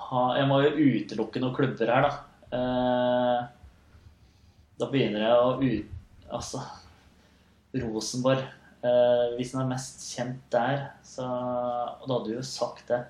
[0.06, 2.14] ha, jeg må jo utelukke noen klubber her, da.
[2.54, 3.40] Eh,
[4.80, 6.00] da begynner jeg å ut...
[6.34, 6.64] Altså
[7.78, 8.42] Rosenborg.
[8.84, 13.04] Eh, hvis den er mest kjent der, så Og da hadde du jo sagt det.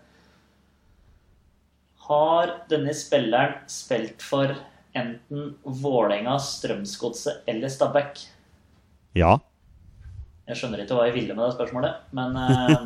[2.03, 4.51] Har denne spilleren spilt for
[4.93, 8.19] enten Vålerenga, Strømsgodset eller Stabæk?
[9.17, 9.37] Ja.
[10.49, 12.77] Jeg skjønner ikke hva jeg ville med det spørsmålet, men eh,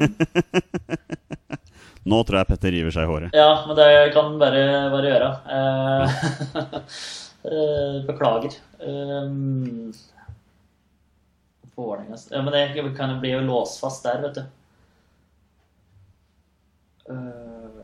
[2.07, 3.33] Nå tror jeg Petter river seg i håret.
[3.35, 4.61] Ja, men det kan bare,
[4.93, 5.31] bare gjøre.
[5.57, 6.85] Eh,
[8.07, 8.55] beklager.
[8.79, 9.93] Um,
[11.77, 14.41] Vålerenga Ja, men det kan bli jo låst fast der, vet du.
[17.09, 17.83] Eh,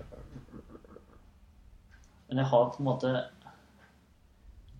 [2.28, 3.12] men jeg har på en måte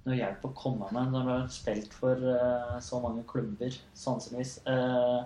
[0.03, 4.55] noe hjelp å komme med når du har spilt for eh, så mange klubber, sannsynligvis.
[4.67, 5.21] Eh,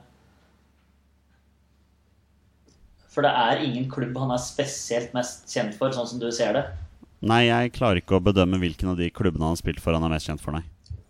[3.08, 6.60] for det er ingen klubb han er spesielt mest kjent for, sånn som du ser
[6.60, 6.66] det.
[7.26, 10.05] Nei, jeg klarer ikke å bedømme hvilken av de klubbene han har spilt for han
[10.05, 10.63] er mest kjent for, nei.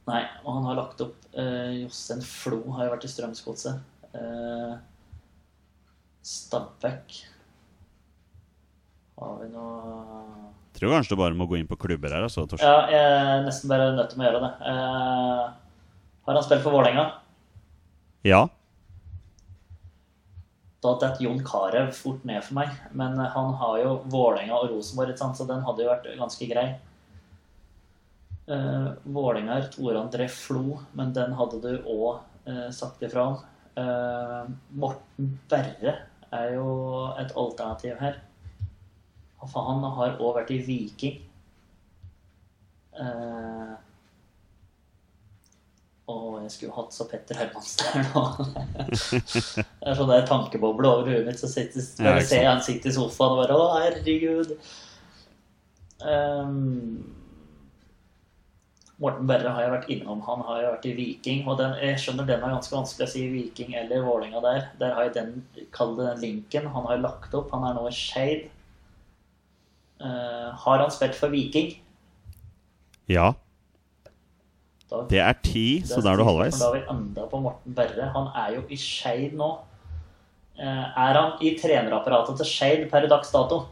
[0.08, 3.82] Nei, og han har lagt opp eh, Jostein Flo har jo vært i Strømsgodset.
[4.16, 4.78] Eh,
[6.28, 7.18] Stabæk
[9.20, 9.92] Har vi noe
[10.72, 12.68] Jeg tror kanskje du bare må gå inn på klubber her, altså, Torsten.
[12.68, 13.04] Ja, jeg
[13.36, 14.52] er nesten bare nødt til å gjøre det.
[14.72, 15.44] Eh,
[16.28, 17.06] har han spilt for Vålerenga?
[18.28, 18.46] Ja.
[20.84, 22.74] Da detter Jon Carew fort ned for meg.
[22.98, 26.68] Men han har jo Vålerenga og Rosenborg, så den hadde jo vært ganske grei.
[28.48, 33.42] Uh, Vålerenga er Tore André Flo, men den hadde du òg uh, sagt ifra om.
[33.78, 34.48] Uh,
[34.80, 35.98] Morten Berre
[36.34, 36.70] er jo
[37.20, 38.22] et alternativ her.
[39.54, 41.20] Han har òg vært i Viking.
[42.98, 43.76] Uh,
[46.08, 48.22] og jeg skulle hatt så Petter Hermansen her nå.
[48.88, 52.94] det er sånn der tankeboble over huet mitt, så sitter, Ja, jeg ser han sitter
[52.94, 54.54] i sofaen og bare Å, herregud.
[56.00, 57.18] Um,
[59.04, 60.22] Morten Berre har jeg vært innom.
[60.26, 61.44] Han har jo vært i Viking.
[61.46, 64.62] Og den, jeg skjønner den er ganske vanskelig å si Viking eller Vålerenga der.
[64.80, 65.34] Der har jeg den,
[65.76, 66.70] kall det den linken.
[66.74, 67.52] Han har lagt opp.
[67.54, 68.48] Han er nå i Skeid.
[70.02, 71.76] Uh, har han spilt for Viking?
[73.12, 73.36] Ja.
[74.88, 76.60] Da, Det er ti, så da er du halvveis.
[76.62, 78.08] Da har vi enda på Morten Berre.
[78.14, 79.50] Han er jo i Skeid nå.
[80.58, 83.66] Eh, er han i trenerapparatet til Skeid per dags dato?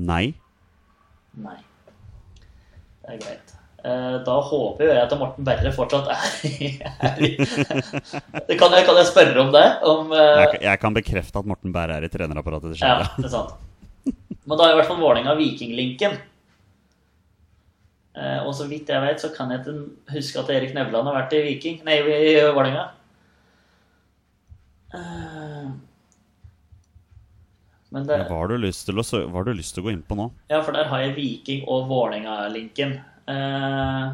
[0.00, 0.32] Nei.
[1.44, 1.58] Nei.
[3.04, 3.52] Det er greit.
[3.84, 7.30] Eh, Da håper jeg at Morten Berre fortsatt er i, er i
[8.60, 9.64] kan, jeg, kan jeg spørre om det?
[9.84, 13.20] Om, eh, Jeg, jeg kan bekrefte at Morten Berre er i trenerapparatet til ja, Skeid.
[13.20, 13.52] det er sant.
[14.44, 16.16] Men da er i hvert fall Vålerenga Vikinglinken.
[18.14, 21.16] Eh, og så vidt jeg vet, så kan jeg ikke huske at Erik Nevland har
[21.16, 22.84] vært i Viking Nei, i Vålerenga.
[24.94, 25.72] Eh,
[27.94, 30.02] Men det, Hva har du lyst til å, hva du lyst til å gå inn
[30.06, 30.24] på nå?
[30.50, 32.96] ja, for der har jeg Viking og Vålerenga-linken.
[33.30, 34.06] Eh,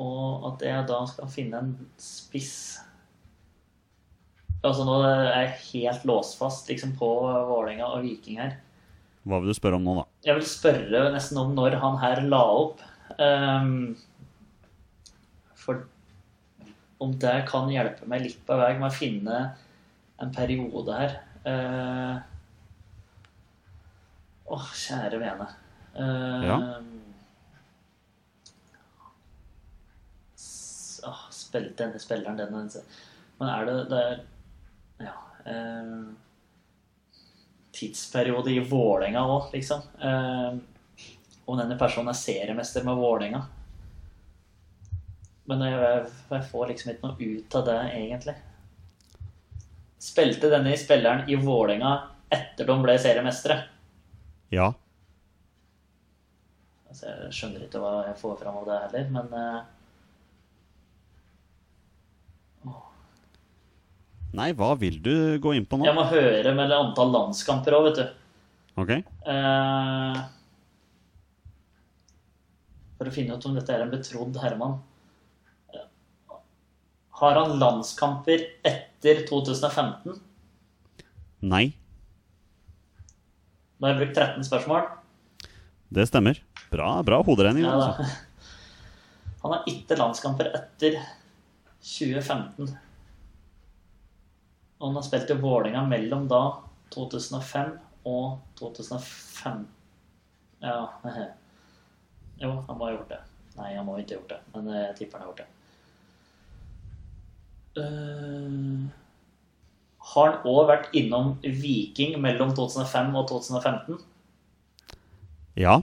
[0.00, 2.54] og at jeg da skal finne en spiss
[4.64, 7.08] Altså Nå er jeg helt låst fast liksom, på
[7.48, 8.58] Vålerenga og Viking her.
[9.24, 10.04] Hva vil du spørre om nå, da?
[10.24, 12.82] Jeg vil spørre nesten om når han her la opp.
[13.18, 13.96] Um,
[15.56, 15.84] for
[17.00, 19.38] om det kan hjelpe meg litt på vei med å finne
[20.20, 21.14] en periode her.
[21.46, 22.20] Uh,
[24.50, 25.46] Åh, kjære vene.
[25.94, 26.56] Uh, Ja.
[30.36, 32.82] s- åh, spill, denne spilleren, denne
[33.38, 34.20] Men er det det er,
[35.00, 35.12] Ja.
[35.46, 36.12] eh,
[37.80, 39.82] tidsperiode i Vålerenga òg, liksom.
[40.00, 41.06] Eh,
[41.50, 43.40] om denne personen er seriemester med Vålerenga.
[45.50, 48.36] Men jeg, jeg får liksom ikke noe ut av det, egentlig.
[50.00, 51.96] Spilte denne spilleren i Vålerenga
[52.30, 53.58] etter de ble seriemestere?
[54.54, 54.70] Ja.
[56.90, 59.58] Altså, jeg skjønner ikke hva jeg får fram av det heller, men eh,
[64.36, 65.86] Nei, hva vil du gå inn på nå?
[65.88, 68.04] jeg må høre med antall landskamper òg, vet du.
[68.78, 68.92] Ok?
[68.94, 70.20] Eh,
[73.00, 74.78] for å finne ut om dette er en betrodd herremann.
[77.20, 80.20] Har han landskamper etter 2015?
[81.50, 81.66] Nei.
[83.80, 84.86] Nå har jeg brukt 13 spørsmål.
[85.90, 86.38] Det stemmer.
[86.70, 87.66] Bra, bra hoderegning.
[87.66, 88.06] Ja, altså.
[89.42, 91.00] Han har ikke landskamper etter
[91.80, 92.70] 2015.
[94.80, 96.40] Og han har spilt i Vålerenga mellom da
[96.94, 97.74] 2005
[98.08, 99.66] og 2005.
[100.64, 100.78] Ja
[102.40, 103.20] Jo, han må ha gjort det.
[103.58, 105.48] Nei, han må ikke ha gjort det, men jeg tipper han har gjort det.
[107.80, 108.88] Uh,
[110.10, 114.00] har han òg vært innom Viking mellom 2005 og 2015?
[115.60, 115.76] Ja.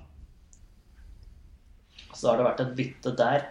[2.17, 3.45] Så har det vært et bytte der.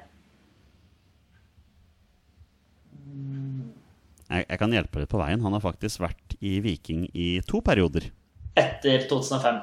[4.27, 5.43] Jeg, jeg kan hjelpe litt på veien.
[5.45, 8.09] Han har faktisk vært i Viking i to perioder.
[8.59, 9.61] Etter 2005.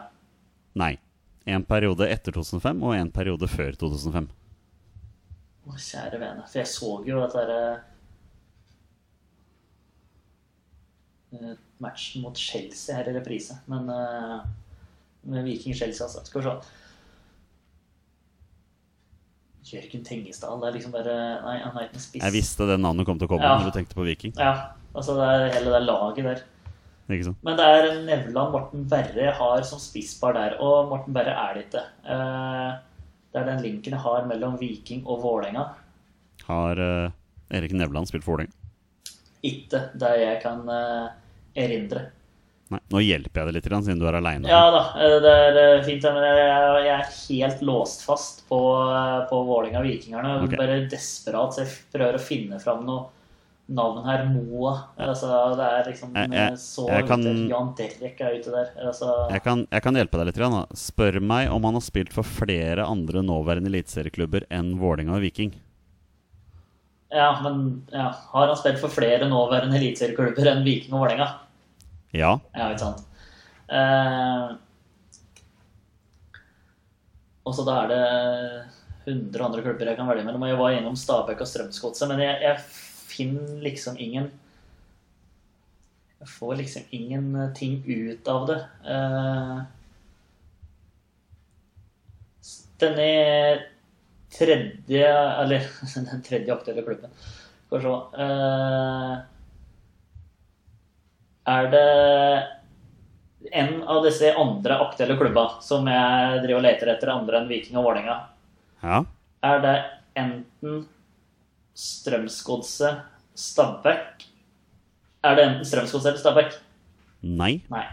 [0.80, 0.94] Nei.
[1.44, 4.30] En periode etter 2005 og en periode før 2005.
[5.64, 6.46] Å, kjære vene.
[6.48, 7.64] For jeg så jo dette derre
[11.36, 13.60] eh, Matchen mot Chelsea her i reprise.
[13.72, 14.40] Men eh,
[15.34, 16.24] med Viking-Chelsea, altså.
[16.28, 16.80] Skal vi se.
[19.64, 20.60] Jørgen Tengesdal.
[20.62, 22.24] Det er liksom bare Nei, han er ikke noen spiss.
[22.24, 23.58] Jeg visste det navnet kom til å komme Ja.
[23.60, 24.34] når du tenkte på Viking.
[24.38, 24.72] Ja.
[24.94, 26.42] Altså, det er hele det laget der.
[27.14, 27.38] Ikke sant?
[27.44, 31.66] Men det er Nevland Morten Berre har som spisspar der, og Morten Berre er det
[31.68, 31.84] ikke.
[32.06, 32.74] Eh,
[33.34, 35.64] Det er den linken jeg har mellom Viking og Vålerenga.
[36.46, 37.10] Har eh,
[37.52, 38.54] Erik Nevland spilt for Vålerenga?
[39.44, 41.10] Ikke det jeg kan eh,
[41.56, 42.12] erindre.
[42.72, 42.80] Nei.
[42.90, 44.48] Nå hjelper jeg deg litt, siden du er aleine.
[44.50, 48.60] Ja da, eh, det er fint, men jeg, er helt låst fast på,
[48.90, 50.44] eh, på Vålerenga-Vikingerne.
[50.46, 50.58] Okay.
[50.58, 53.10] Bare desperat, så jeg prøver å finne fram noe
[53.70, 54.26] navn her.
[54.26, 54.88] Moa.
[54.98, 57.50] Altså, det er liksom Jeg- jeg- eh, så jeg kan- ute.
[57.50, 58.72] Jan Derek er ute der.
[58.88, 60.36] Altså, Jeg, kan, jeg kan hjelpe deg litt.
[60.36, 60.66] da.
[60.74, 65.54] Spør meg om han har spilt for flere andre nåværende eliteserieklubber enn Vålerenga og Viking.
[67.12, 71.34] ja, men ja, har han spilt for flere nåværende eliteserieklubber enn Viking og Vålerenga?
[72.14, 72.38] Ja.
[72.54, 73.02] Ja, ikke sant.
[73.74, 74.54] Eh,
[77.44, 78.04] og så da er det
[79.12, 80.46] 100 andre klubber jeg kan velge mellom.
[80.48, 82.58] Jeg var innom Stabæk og Strømsgodset, men jeg, jeg
[83.14, 84.32] finner liksom ingen
[86.24, 88.60] Jeg får liksom ingenting ut av det.
[88.88, 89.58] Eh,
[92.80, 93.10] denne
[94.34, 95.10] tredje
[95.44, 97.12] Eller den tredje aktuelle klubben.
[97.68, 99.14] Skal vi se eh,
[101.50, 101.88] Er det
[103.52, 107.80] en av disse andre aktuelle klubba som jeg driver og leter etter, andre enn Viking
[107.80, 108.16] og Vålerenga,
[108.84, 109.02] ja.
[109.44, 109.74] er det
[110.20, 110.86] enten
[111.74, 113.02] Strømsgodset,
[113.34, 114.28] Stabæk
[115.26, 116.58] Er det enten Strømsgodset eller Stabæk?
[117.24, 117.54] Nei.
[117.74, 117.86] Nei.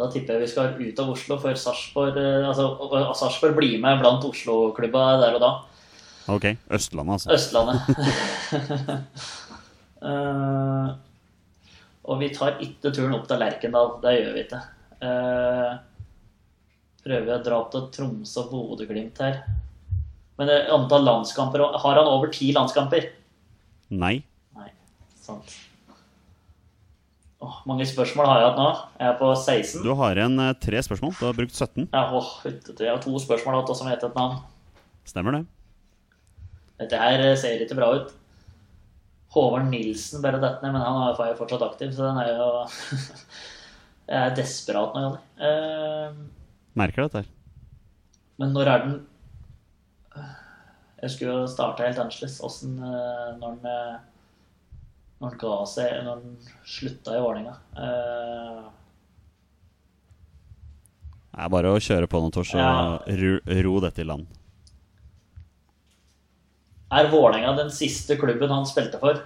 [0.00, 2.70] Da tipper jeg vi skal ut av Oslo, for Sarpsborg eh, altså,
[3.18, 5.52] Sarpsborg blir med blant Oslo-klubba der og da.
[6.30, 6.46] Ok.
[6.72, 7.32] Østlandet, altså.
[7.36, 7.78] Østlandet.
[10.00, 10.90] Eh,
[12.10, 13.96] og vi tar ikke turen opp til Lerkendal.
[14.02, 14.60] Det gjør vi ikke.
[15.00, 15.78] Uh,
[17.00, 19.40] prøver å dra til Tromsø og Bodø-Glimt her.
[20.40, 23.10] Men antall landskamper Har han over ti landskamper?
[23.92, 24.14] Nei.
[24.56, 24.68] Nei,
[25.20, 25.54] sant.
[27.40, 28.68] Åh, mange spørsmål har jeg hatt nå.
[29.00, 29.84] Jeg er på 16.
[29.84, 31.14] Du har igjen eh, tre spørsmål.
[31.16, 31.86] Du har brukt 17.
[31.86, 34.42] Ja, åh, jeg har to spørsmål hatt som heter et navn.
[35.08, 35.44] Stemmer det?
[36.80, 38.12] Dette her ser ikke bra ut.
[39.30, 42.48] Håvard Nilsen bare dette ned, men han er jo fortsatt aktiv, så den er jo
[44.10, 45.20] Jeg er desperat nå, Jonny.
[45.46, 46.16] Eh,
[46.80, 47.28] Merker dette her.
[48.42, 48.96] men når er den
[51.02, 52.40] Jeg skulle jo starte helt annerledes.
[52.44, 53.94] Åssen eh, Når den eh,
[55.20, 57.54] Når han ga seg Når han slutta i Vålerenga.
[57.78, 58.66] Uh...
[61.30, 62.98] Det er bare å kjøre på nå, Tors, og Ja.
[63.22, 63.32] ro,
[63.64, 64.26] ro dette i land.
[66.90, 69.20] Er Vålerenga den siste klubben han spilte for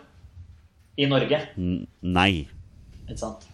[1.00, 1.40] i Norge?
[1.58, 2.44] N nei.
[3.08, 3.46] Ikke sant?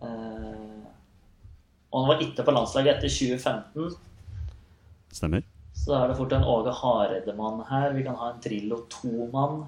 [0.00, 0.86] Uh,
[1.90, 3.96] og han var ikke på landslaget etter 2015,
[5.12, 5.42] Stemmer.
[5.74, 7.92] så da er det fort en Åge Hareide-mann her.
[7.96, 9.64] Vi kan ha en Trillo to-mann.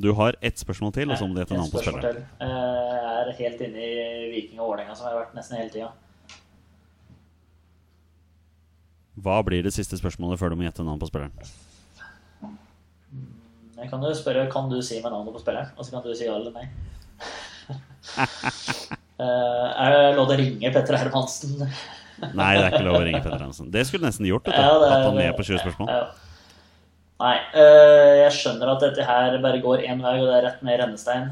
[0.00, 2.22] Du har ett spørsmål til, og så må du gjette navnet navn på spilleren.
[2.40, 5.72] Eh, Jeg er helt inne i Viking og Vålerenga, som jeg har vært nesten hele
[5.74, 5.90] tida.
[9.20, 11.34] Hva blir det siste spørsmålet før du må gjette navnet på spilleren?
[13.80, 16.10] Jeg kan jo spørre kan du si meg navnet på spilleren, og så kan du
[16.16, 16.66] si ja eller nei.
[19.20, 21.50] Eh, er det lov til å ringe Petter Hermansen?
[21.60, 23.68] Nei, det er ikke lov å ringe Petter Hermansen.
[23.68, 24.48] Det skulle du nesten gjort.
[24.48, 25.90] Ja, det Hatt han med på 20 spørsmål.
[25.92, 26.08] Ja.
[27.20, 30.62] Nei, Øh, jeg skjønner at dette her bare går én vei, og det er rett
[30.64, 31.28] ned i rennestein.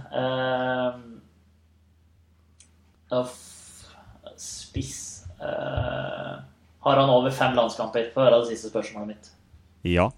[3.09, 3.24] Uh,
[4.36, 6.18] spiss eh,
[6.89, 8.09] Har han over fem landskamper?
[8.14, 9.28] Få høre det siste spørsmålet mitt.
[9.86, 10.09] Ja.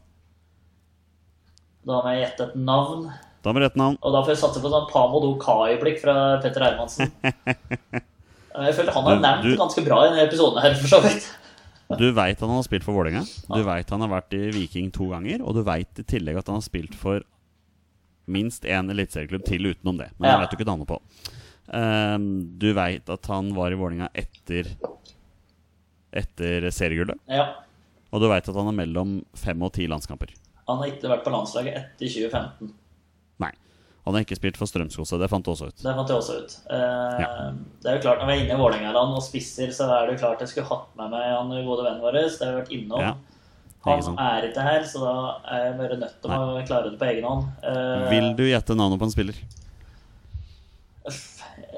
[1.87, 3.07] Da må jeg gjette et navn.
[3.43, 3.97] Da må du gjette navn.
[4.05, 6.15] Og da får jeg satse på sånn Pamodo Kai-blikk fra
[6.45, 7.13] Petter Hermansen.
[8.61, 11.29] Jeg føler han har nevnt du- ganske bra i denne episoden her, for så vidt.
[12.01, 13.23] Du veit han har spilt for Vålerenga.
[13.49, 15.41] Du veit han har vært i Viking to ganger.
[15.47, 17.23] Og du veit i tillegg at han har spilt for
[18.31, 20.11] minst én eliteserieklubb til utenom det.
[20.19, 20.35] Men Ja.
[20.37, 20.99] det vet du ikke navnet på.
[21.71, 22.27] Um,
[22.59, 24.67] du veit at han var i Vålerenga etter
[26.13, 27.19] Etter seriegullet.
[27.31, 27.45] Ja.
[28.11, 30.33] Og du veit at han er mellom fem og ti landskamper.
[30.67, 32.73] Han har ikke vært på landslaget etter 2015.
[33.43, 33.51] Nei.
[34.07, 35.21] Han har ikke spilt for Strømsgodset.
[35.23, 35.77] Det fant du også ut.
[35.83, 36.57] Det fant jeg også ut.
[36.71, 37.31] Eh, Ja.
[37.83, 40.17] Det er jo klart, Når vi er inne i Vålerengaland og spisser, så er det
[40.19, 42.13] jo klart jeg skulle hatt med meg han gode vennen vår.
[42.13, 43.01] Det har jeg vært innom.
[43.01, 43.15] Ja.
[43.87, 45.15] Han er ikke her, så da
[45.55, 47.47] er jeg bare nødt til å klare det på egen hånd.
[47.65, 49.35] Eh, Vil du gjette navnet på en spiller?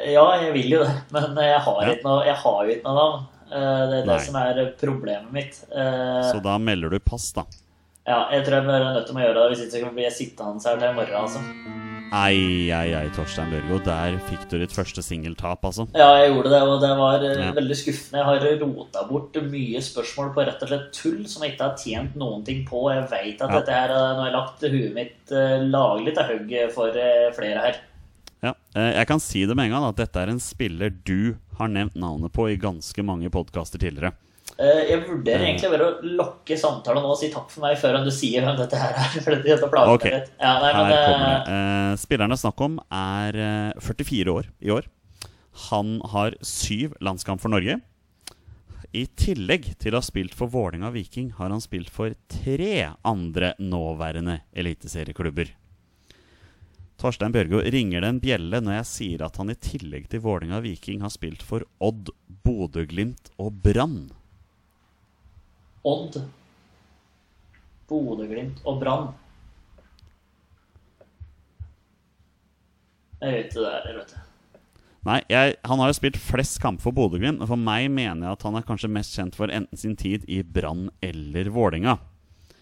[0.02, 1.92] Ja, jeg vil jo det, men jeg har, Ja.
[1.94, 3.26] ikke, noe, jeg har jo ikke noe navn.
[3.52, 4.18] Eh, Det er det Nei.
[4.24, 5.62] som er problemet mitt.
[5.70, 7.44] Eh, Så da melder du pass, da.
[8.06, 10.12] Ja, jeg tror jeg er nødt til å gjøre det, hvis ikke så blir jeg
[10.12, 11.22] sittende her til i morgen.
[11.22, 11.40] altså.
[12.12, 13.78] Ei, ei, ei, Torstein Børgo.
[13.84, 15.86] Der fikk du ditt første singeltap, altså.
[15.96, 17.52] Ja, jeg gjorde det, og det var eh, Ja.
[17.56, 18.18] veldig skuffende.
[18.20, 21.76] Jeg har rota bort mye spørsmål på rett og slett tull som jeg ikke har
[21.78, 22.92] tjent noen ting på.
[22.92, 23.60] Jeg vet at Ja.
[23.60, 25.26] dette her, nå har jeg lagt huet mitt
[25.70, 27.76] laglig til hugg for flere her.
[28.42, 31.70] Ja, Jeg kan si det med en gang at dette er en spiller du har
[31.72, 34.14] nevnt navnet på i ganske mange podkaster tidligere.
[34.58, 38.00] Eh, Jeg vurderer egentlig bare å lokke samtalen nå og si takk for meg før
[38.04, 39.14] du sier hvem dette her er.
[39.24, 40.18] For dette plager okay.
[40.18, 40.34] litt.
[40.40, 41.54] Ja, nei, Her men, eh, kommer det.
[41.54, 44.90] Uh, Spilleren det er snakk om, er eh, 44 år i år.
[45.70, 47.78] Han har syv landskamp for Norge.
[48.92, 53.54] I tillegg til å ha spilt for Vålinga Viking, har han spilt for tre andre
[53.56, 55.54] nåværende eliteserieklubber.
[57.02, 60.60] Torstein Bjørgo, ringer det en bjelle når jeg sier at han i tillegg til Vålinga
[60.62, 62.12] Viking har spilt for Odd,
[62.46, 64.12] Bodø-Glimt og Brann?
[65.82, 66.20] Odd,
[67.90, 69.10] Bodø-Glimt og Brann.
[73.18, 74.18] Jeg vet ikke det der, vet du.
[75.02, 78.38] Nei, jeg, han har jo spilt flest kamper for Bodø-Glimt, men for meg mener jeg
[78.38, 81.98] at han er kanskje mest kjent for enten sin tid i Brann eller Vålinga.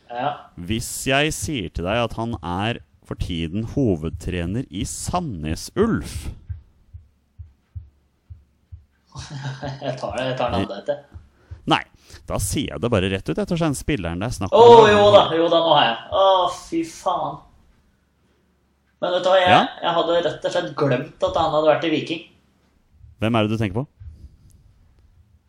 [0.09, 2.81] Ja, Hvis jeg sier til deg at han er
[3.11, 6.29] for tiden hovedtrener i Sandnes Ulf
[9.83, 10.27] jeg tar det.
[10.29, 11.01] Jeg tar navnet etter.
[11.69, 11.81] Nei,
[12.31, 13.35] da sier jeg det bare rett ut.
[13.35, 15.73] Jeg det er den spilleren det er snakk Å Oh, jo da, jo da, nå
[15.75, 15.97] har jeg.
[16.15, 16.23] Å,
[16.55, 17.41] fy faen.
[19.03, 19.61] Men vet du hva, jeg, Ja?
[19.83, 22.23] jeg hadde rett og slett glemt at han hadde vært i Viking.
[23.19, 23.87] Hvem er det du tenker på?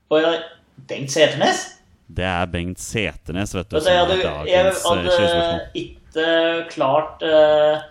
[0.10, 0.44] Og jeg,
[0.90, 1.66] Bengt Seternes?
[2.10, 3.78] Det er Bengt Seternes, vet du.
[3.78, 6.70] Vet du, jeg hadde, jeg eh, hadde 20-spørsmål.
[6.70, 7.82] klart eh,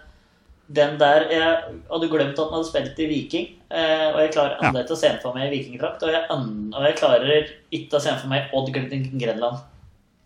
[0.73, 1.57] den der Jeg
[1.91, 3.49] hadde glemt at han hadde spilt i Viking.
[3.71, 4.69] eh, og jeg klarer Ja.
[4.69, 6.03] enda ikke å se for meg i vikingdrakt.
[6.03, 6.09] Og,
[6.75, 9.59] og jeg klarer ikke å se for meg Odd Grenland.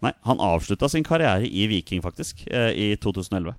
[0.03, 3.55] Nei, han avslutta sin karriere i Viking, faktisk, eh, i 2011.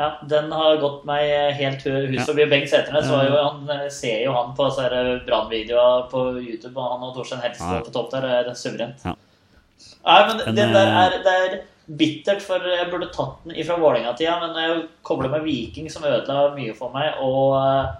[0.00, 2.40] Ja, Den har gått meg helt hus forbi.
[2.42, 2.48] Ja.
[2.48, 4.70] Bengt Seternes han ser jo han på
[5.26, 7.80] brannvideoer på YouTube, og han og Torstein Helstad Ja.
[7.82, 9.04] på topp der er suverent.
[9.04, 9.14] Ja.
[10.06, 14.36] Nei, men den der er, det er bittert, for jeg burde tatt den ifra Vålerenga-tida,
[14.42, 17.94] men jeg kobler med Viking, som ødela mye for meg, og eh,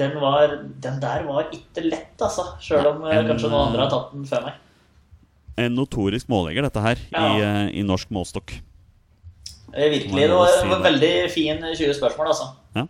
[0.00, 2.48] den, var, den der var ikke lett, altså.
[2.64, 4.64] Sjøl om eh, En, kanskje noen andre eh, har tatt den før meg.
[5.58, 7.28] En notorisk mållegger, dette her, i, Ja.
[7.68, 8.56] i, i norsk målstokk.
[9.74, 10.26] Eh, Virkelig.
[10.28, 12.50] Det var, det var veldig fin 20 spørsmål, altså.
[12.76, 12.86] Ja.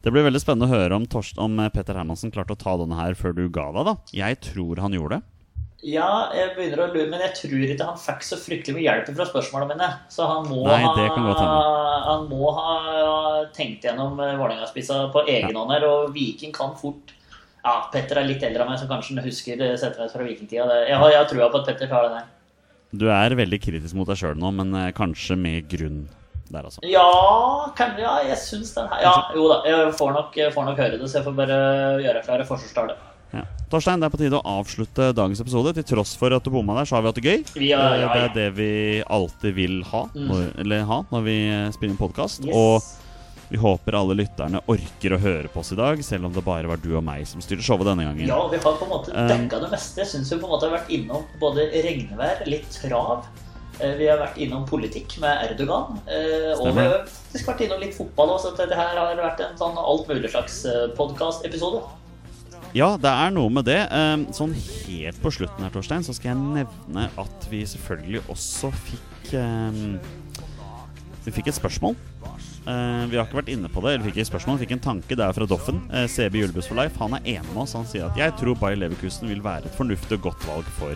[0.00, 2.76] Det blir veldig spennende å høre om, Torst, om eh, Petter Hermansen klarte å ta
[2.80, 3.84] denne her før du ga deg.
[3.90, 5.26] da Jeg tror han gjorde det.
[5.80, 9.06] Ja, jeg begynner å lure, men jeg tror ikke han fikk så fryktelig mye hjelp
[9.16, 9.86] fra spørsmålene mine.
[10.12, 11.46] Så han må, Nei, det ha,
[12.04, 12.74] han må ha
[13.56, 17.14] tenkt gjennom eh, Vålerenga-spissa på egen hånd her, og Viking kan fort
[17.64, 20.68] Ja, Petter er litt eldre av meg, så kanskje husker Setvedt fra vikingtida.
[20.84, 22.30] Jeg har, jeg har trua på at Petter tar den her.
[22.90, 26.02] Du er veldig kritisk mot deg sjøl nå, men eh, kanskje med grunn
[26.50, 26.82] der, altså.
[26.84, 27.06] Ja,
[27.78, 30.98] kan, ja jeg syns den her Ja, jo da, jeg får nok, får nok høre
[30.98, 31.60] det, så jeg får bare
[32.04, 32.98] gjøre klare forsvarstale.
[33.70, 33.76] Ja.
[33.76, 35.72] Torstein, det er på tide å avslutte dagens episode.
[35.78, 37.68] Til tross for at du bomma der, så har vi hatt det gøy.
[37.68, 38.70] Ja, Eh, ja, det er det vi
[39.06, 42.44] alltid vil ha, når, eller ha når vi eh, spiller inn podkast.
[42.44, 42.54] Yes.
[42.56, 42.82] Og
[43.50, 46.66] vi håper alle lytterne orker å høre på oss i dag, selv om det bare
[46.70, 48.26] var du og meg som styrte showet denne gangen.
[48.26, 50.02] Ja, vi har på en måte Um, dekka det meste.
[50.02, 53.26] Jeg syns vi på en måte har vært innom både regnvær, litt trav.
[53.80, 55.98] Eh, Vi har vært innom politikk med Erdogan.
[56.06, 59.40] eh, Og vi har faktisk vært innom litt fotball òg, Så dette her har vært
[59.46, 60.64] en sånn alt mulig slags
[60.98, 61.82] podkast-episode.
[62.76, 63.80] Ja, det er noe med det.
[63.90, 68.70] Um, Sånn helt på slutten her, Torstein, så skal jeg nevne at vi selvfølgelig også
[68.86, 69.98] fikk um,
[71.26, 71.96] Vi fikk et spørsmål.
[72.60, 73.96] Uh, vi har ikke vært inne på det.
[73.96, 75.18] Eller fikk et spørsmål, vi fikk en tanke.
[75.18, 75.82] Det er fra Doffen.
[75.90, 76.94] Uh, CB Julebuss for life.
[77.02, 77.74] Han er enig med oss.
[77.74, 80.94] Han sier at 'jeg tror Bayer Leverkusen vil være et fornuftig og godt valg for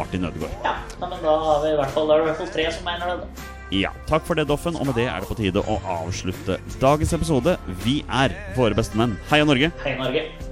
[0.00, 0.58] Martin Ødegaard'.
[0.66, 2.54] Ja, nei, men da har vi i hvert fall, da er det i hvert fall
[2.58, 3.18] tre som mener det.
[3.22, 3.50] da.
[3.72, 4.76] Ja, takk for det, Doffen.
[4.76, 7.56] Og med det er det på tide å avslutte dagens episode.
[7.84, 9.16] Vi er våre beste menn.
[9.30, 9.70] Heia Norge.
[9.84, 10.51] Hei, Norge.